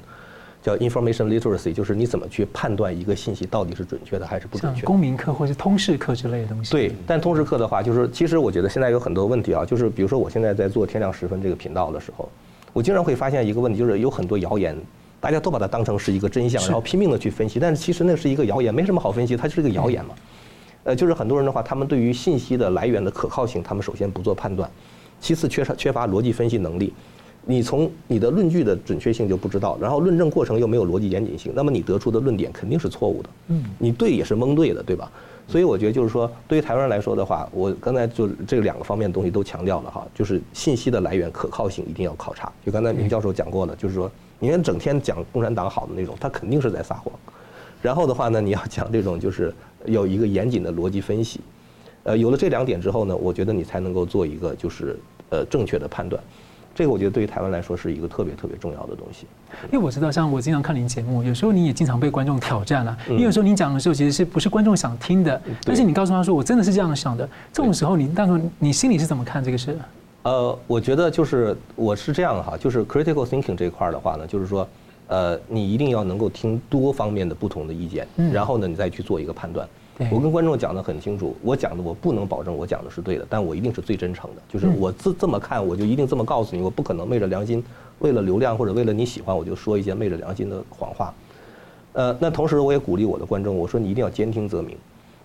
[0.62, 4.86] 叫 information literacy，就是你怎么去判断一个信息到底是准确的还是不准确。
[4.86, 6.70] 公民课或者通识课之类的东西。
[6.70, 12.30] 对，但通识课的话，就是其实我觉得现在有很多问题啊，就是比如说我现在在做天亮时分这个频道的时候，
[12.72, 14.78] 我经常会发现一个问题，就是有很多谣言。
[15.26, 20.14] 大家都把它当成是一个真相，然后拼命的去分析，但是其实那是一个谣言，没什么好分析，它就是一个谣言嘛。
[20.84, 24.70] 呃，就是很多人的话，他们对于信息的来源的可靠性，他们首先不做判断，
[25.20, 26.94] 其次缺少缺乏逻辑分析能力。
[27.44, 33.30] 你从你的论据的准确性就不知道，然后论证过程又没有逻辑严谨性，那么你得出的论点肯定是错误的。
[33.48, 35.12] 嗯，你对也是蒙对的，对吧？
[35.48, 42.52] 所以我觉得就是说，对于台湾人来说的话，我刚才就这两个方面的东西都强调了哈，就是信息的来源可靠性一定要考察。
[42.64, 44.12] 就刚才明教授讲过的，就是说。
[44.40, 47.14] 你看，整天讲共产党好的那种，他肯定是在撒谎。
[47.82, 49.54] 然后的话呢，你要讲这种，就是
[49.86, 51.40] 有一个严谨的逻辑分析。
[52.04, 54.98] 呃，有了这两点之后呢，我觉得你才能够做一个就是
[55.30, 56.22] 呃正确的判断。
[56.74, 59.26] 这个我觉得对于台湾来说是一个特别特别重要的东西。
[59.72, 62.98] 因为我知道，像我经常看您节目，有时候你也经常被观众挑战了。
[63.08, 67.28] 因为有时候您讲的时候，其实是不是观众想听的，但是你告诉他说，我真的是这样想的。
[67.54, 69.78] 这种时候，你当时你心里是怎么看这个事？
[70.26, 74.68] 呃，我觉得就是我是这样哈，就是 critical thinking 这一块儿的话呢，就是说，
[75.06, 79.68] 呃，你一定要能够听多方面的不同的意见，然后呢，你再去做一个判断。
[80.12, 84.42] 我跟观众讲的很清楚，我讲的我不能保证我讲的是对的，但我一定是最真诚的。
[84.50, 87.64] 就是我这这么看，我就一定这么告诉你，我不可能昧着良心，
[88.00, 91.14] 为了流量或者为了你喜欢，我就说一些昧着良心的谎话。
[91.94, 94.76] 呃，那同时我也鼓励我的观众，我说你一定要兼听则明。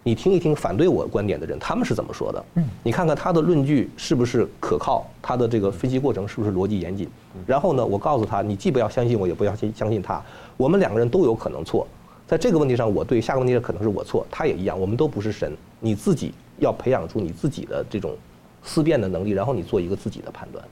[0.03, 2.45] 你听一听反对我观点的人，他们是怎么说的？
[2.55, 7.07] 嗯，你看看他的论据是不是可靠，他的这个分析过程是不是逻辑严谨？
[7.47, 10.23] 然后呢，我告诉他，你既不要相信我，也不要相相信他，
[10.57, 11.87] 我们两个人都有可能错，
[12.27, 18.17] 在这个问题上，我对下个问题可能是我错，他也一样，我们都不是神，你自己要培养出你自己的这种
[18.63, 20.65] 思辨的能力，然后你做一个自己的判断。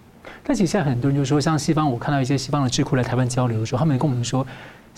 [0.42, 4.46] 但其实现在很多人就说，像西方，我看到一些西方的智库来台湾交流的时候，他们跟我们说。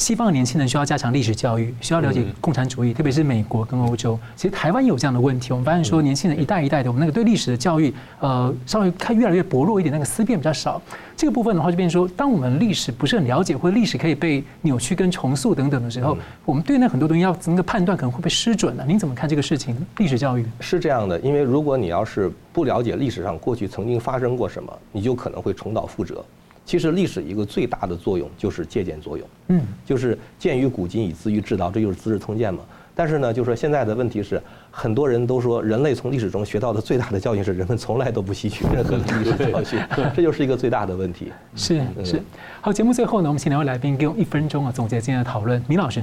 [0.00, 4.18] 西方的年轻人需要加强历史教育，需要了解共产主义，特别是美国跟欧洲。
[4.34, 5.52] 其实台湾也有这样的问题。
[5.52, 10.80] 我们发现说，年轻人一代一代的，我们那个对历史的教育，呃，稍微看越来越薄弱一点，那个思辨比较少。
[11.14, 18.86] 这个部分的话，就变成说，当我们历史不是很了解，或者历史可以被扭曲跟重塑等等的时候，我们对那很多东西要怎么个判断，可能会被失准了。
[18.86, 19.76] 您怎么看这个事情？
[19.98, 26.24] 历史教育是这样的，因为如果你要是不了解历史上过去曾经发生过什么，你就可能会重蹈覆辙。
[26.70, 32.62] 其实历史一个最大的作用就是借鉴作用，嗯，就是鉴于古今以资于治道，这就是《资治通鉴》嘛。
[32.94, 34.40] 但是呢，就是说现在的问题是，
[34.70, 39.80] 很多人都说人类从历史中学到的最大的教训是，人们从来都不吸取任何的历史教训，
[40.14, 41.32] 这就是一个最大的问题。
[41.56, 42.22] 是是。
[42.60, 45.60] 好，节目最后呢，我们请两位来宾给我一分钟啊总结今天的讨论。
[45.66, 46.00] 明老师，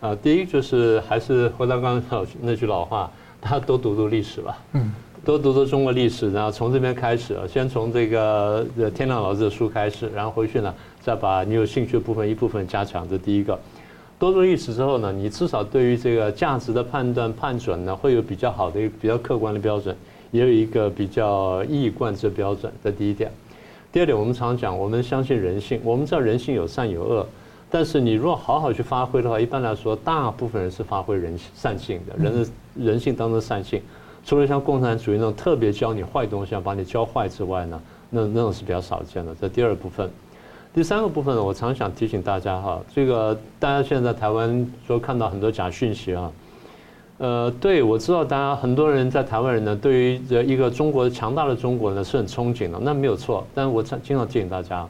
[0.00, 3.10] 啊，第一就是还是回到刚刚那句老话，
[3.40, 4.56] 大家多读读历史吧。
[4.74, 4.92] 嗯。
[5.24, 13.08] 多读读中国历史，然后从这边开始，先从这个天亮老师的书开始，然后回去呢，再把你有兴趣的部分一部分加强。
[13.08, 13.58] 这第一个，
[14.18, 19.96] 多读历史之后呢，你至少对于这个价值的判断判准呢，会有比较好的一个比较客观的标准，
[20.30, 22.70] 也有一个比较一以贯之的标准。
[22.82, 23.30] 这第一点。
[23.90, 27.26] 第二点，我们常讲，我们相信人性，我们知道人性有善有恶，
[27.70, 33.80] 但是你如果好好去发挥的话，一般来说，大部分人是发挥人性善性的，人的人性当中善性。
[34.24, 39.34] 除了像共产主义那种特别教你坏东西，要把你教坏之外呢，那那种是比较少见的。
[39.38, 40.10] 这第二部分，
[40.72, 46.32] 第三个部分呢，我常想提醒大家哈，这个大家现在在台湾说看到很多假讯息啊，
[47.18, 53.46] 呃，对我知道大家很多人在台湾人呢，对于这一个中国强大的中国呢是很憧憬的，那没有错。
[53.54, 54.88] 但我常经常提醒大家，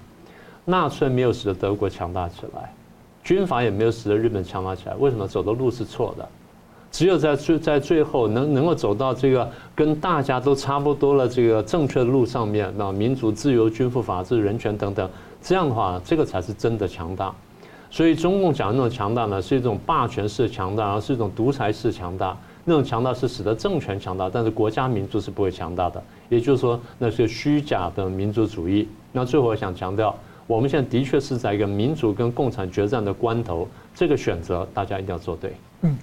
[0.64, 2.72] 纳粹没有使得德国强大起来，
[3.24, 6.28] 军阀也没有使得日本强大起来，为什么走的路是错的？
[6.94, 15.10] 只有在最在最后能能够走到这个跟大家都差不多了这个正确的路上面，那民主、自由、均富、法治、人权等等，
[15.42, 17.34] 这样的话，这个才是真的强大。
[17.90, 22.36] 所以中共讲的那种强大呢，是一种霸权式强大，而是一种独裁式强大。
[22.64, 26.00] 那种强大是使得政权强大，但是国家民族是不会强大的。
[26.28, 28.86] 也就是说，那是虚假的民族主义。
[29.10, 30.16] 那最后我想强调，
[30.46, 33.66] 我们现在的确是在一个民主跟共产决战的关头，
[33.96, 35.56] 这个选择大家一定要做对。
[35.82, 35.98] 嗯。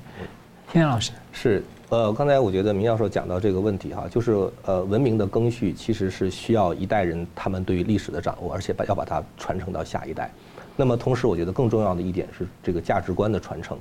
[0.72, 10.32] 天亮老师是呃，刚才我觉得明教授讲到这个问题哈，就是呃，文明的更续其实是需要一代人他们对于历史的掌握，而且把要把它传承到下一代。
[10.78, 13.78] 那么同时，我觉得更重要的一点是这个价值观的传承。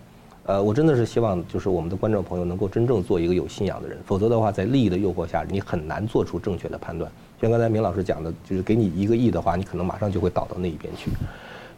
[0.47, 7.09] 呃，我真的是希望就是我们的观众朋友能够真正做一个有信仰的人，否则的话，在利益的诱惑下，你很难做出正确的判断。
[7.41, 11.09] 像刚才明老师讲的，就是给你一个亿的话，你可能马上就会倒到那一边去。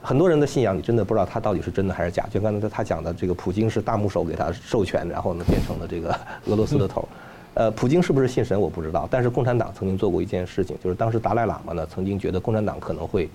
[0.02, 2.26] 很多人的信仰，你真的不知道他到底是真的还是假。
[2.28, 6.10] 就刚才他讲的，这个普京是大木手给他授权，然后呢变成了这个
[6.46, 7.08] 俄罗斯的头。
[7.54, 13.28] 呃，普京是不是信神我不知道，但是共产党曾经做过一件事情，就是当时达赖喇嘛呢曾经觉得共产党可能会，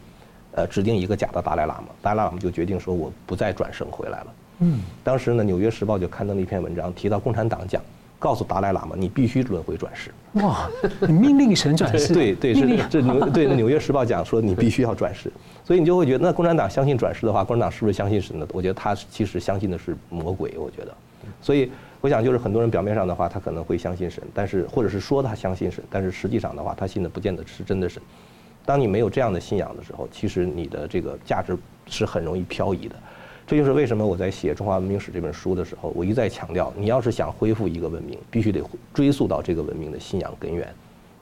[0.52, 4.28] 呃，指定一个假的达赖喇嘛，达赖喇嘛就决定说我不再转生回来了。
[4.60, 7.82] 嗯，当时呢《纽约时报》就刊登了一篇文章，提到共产党讲。
[8.20, 10.12] 告诉达赖喇嘛，你必须轮回转世。
[10.34, 10.70] 哇，
[11.02, 12.14] 你命令神转世？
[12.14, 15.32] 对对，是这纽对《纽约时报》讲说 你必须要转世，
[15.64, 18.48] 所以你就会觉得，那共产党相信转世的话，共产党是不是相信神呢？
[18.54, 20.54] 我觉得他其实相信的是魔鬼。
[20.58, 20.94] 我觉得，
[21.42, 28.02] 所以我想就是很多人表面上的话，他可能会相信神，但是或者是说他相信神，但是实际上的话，他信的不见得是真的神。
[28.66, 32.96] 当你没有这样的信仰的时候，其实你的这个价值是很容易漂移的。
[33.48, 38.62] 这就是为什么我在写《中华文明史》这本书的时候，我一再强调，你要是想恢复一个文明，必须得
[38.94, 40.68] 追溯到这个文明的信仰根源。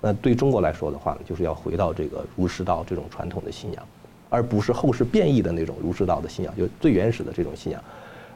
[0.02, 3.88] 那对中国来说的话呢，就是要回到这个儒释道这种传统的信仰，
[4.32, 7.80] 而不是后世变异的那种儒释道的信仰，就最原始的这种信仰。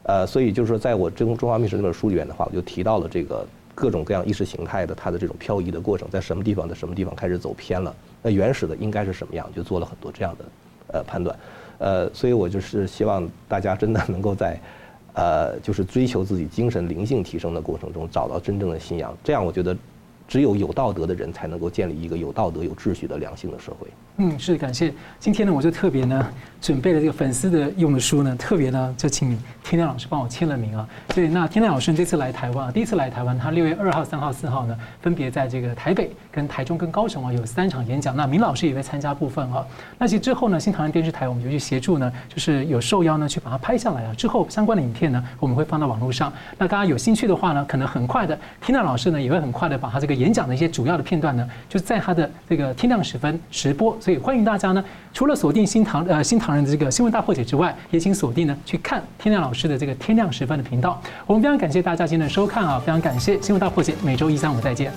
[0.04, 10.46] 呃，所以就是说，在我《中中华文明史》这本书里面的话，我就提到了这个各种各样意识形态的它的这种漂移的过程，在什么地方，在什么地方开始走偏了，那原始的应该是什么样，就做了很多这样的
[10.94, 11.36] 呃判断。
[11.80, 14.60] 呃，所以我就是希望大家真的能够在，
[15.14, 19.18] 呃，就是追求自己精神灵性提升的过程中，找到真正的信仰。
[19.24, 19.76] 这样，我觉得，
[20.28, 23.88] 只有有道德的人才能够建立一个有道德、有秩序的良性的社会。
[24.22, 24.94] 嗯，是感谢。
[25.18, 26.28] 今天呢，我就特别呢
[26.60, 29.30] 准备了这个粉丝的用的书呢，特别呢就请
[29.64, 30.86] 天亮老师帮我签了名啊。
[31.14, 38.14] 所以那天亮老师这次来台湾啊，第一次来台湾，他六月二号、三号、四号呢，分别在这个台北、跟台中、跟高雄啊有三场演讲。
[38.14, 39.66] 那明老师也会参加部分啊。
[39.98, 44.14] 那其实之后呢，新唐人电视台我们就去协助呢，就是有受邀呢去把它拍下来啊。
[44.16, 46.34] 之后相关的影片呢，我们会放到网络上。
[46.58, 54.84] 那大家有兴趣的话呢，可能很快的，天亮老师呢也会很快的把他这个演讲的一些主要的片段呢，就在他的这个天亮时分直播，所以欢迎大家呢，
[55.14, 61.00] 除了锁定新唐呃新唐人的这个新闻大破解之外，也请锁定呢去看天亮老师的这个天亮时分的频道。
[61.28, 64.92] 我们非常感谢大家今天的收看啊，非常感谢新闻大破解，每周一三五再见。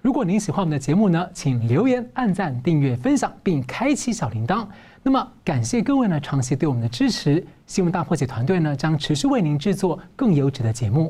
[0.00, 4.64] 如果您喜欢我们的节目呢，请留言、按赞、订阅、分享，并开启小铃铛。
[5.02, 7.44] 那么，感谢各位呢长期对我们的支持。
[7.66, 11.04] 新闻大破解团队呢将持续为您制作更优质的节目。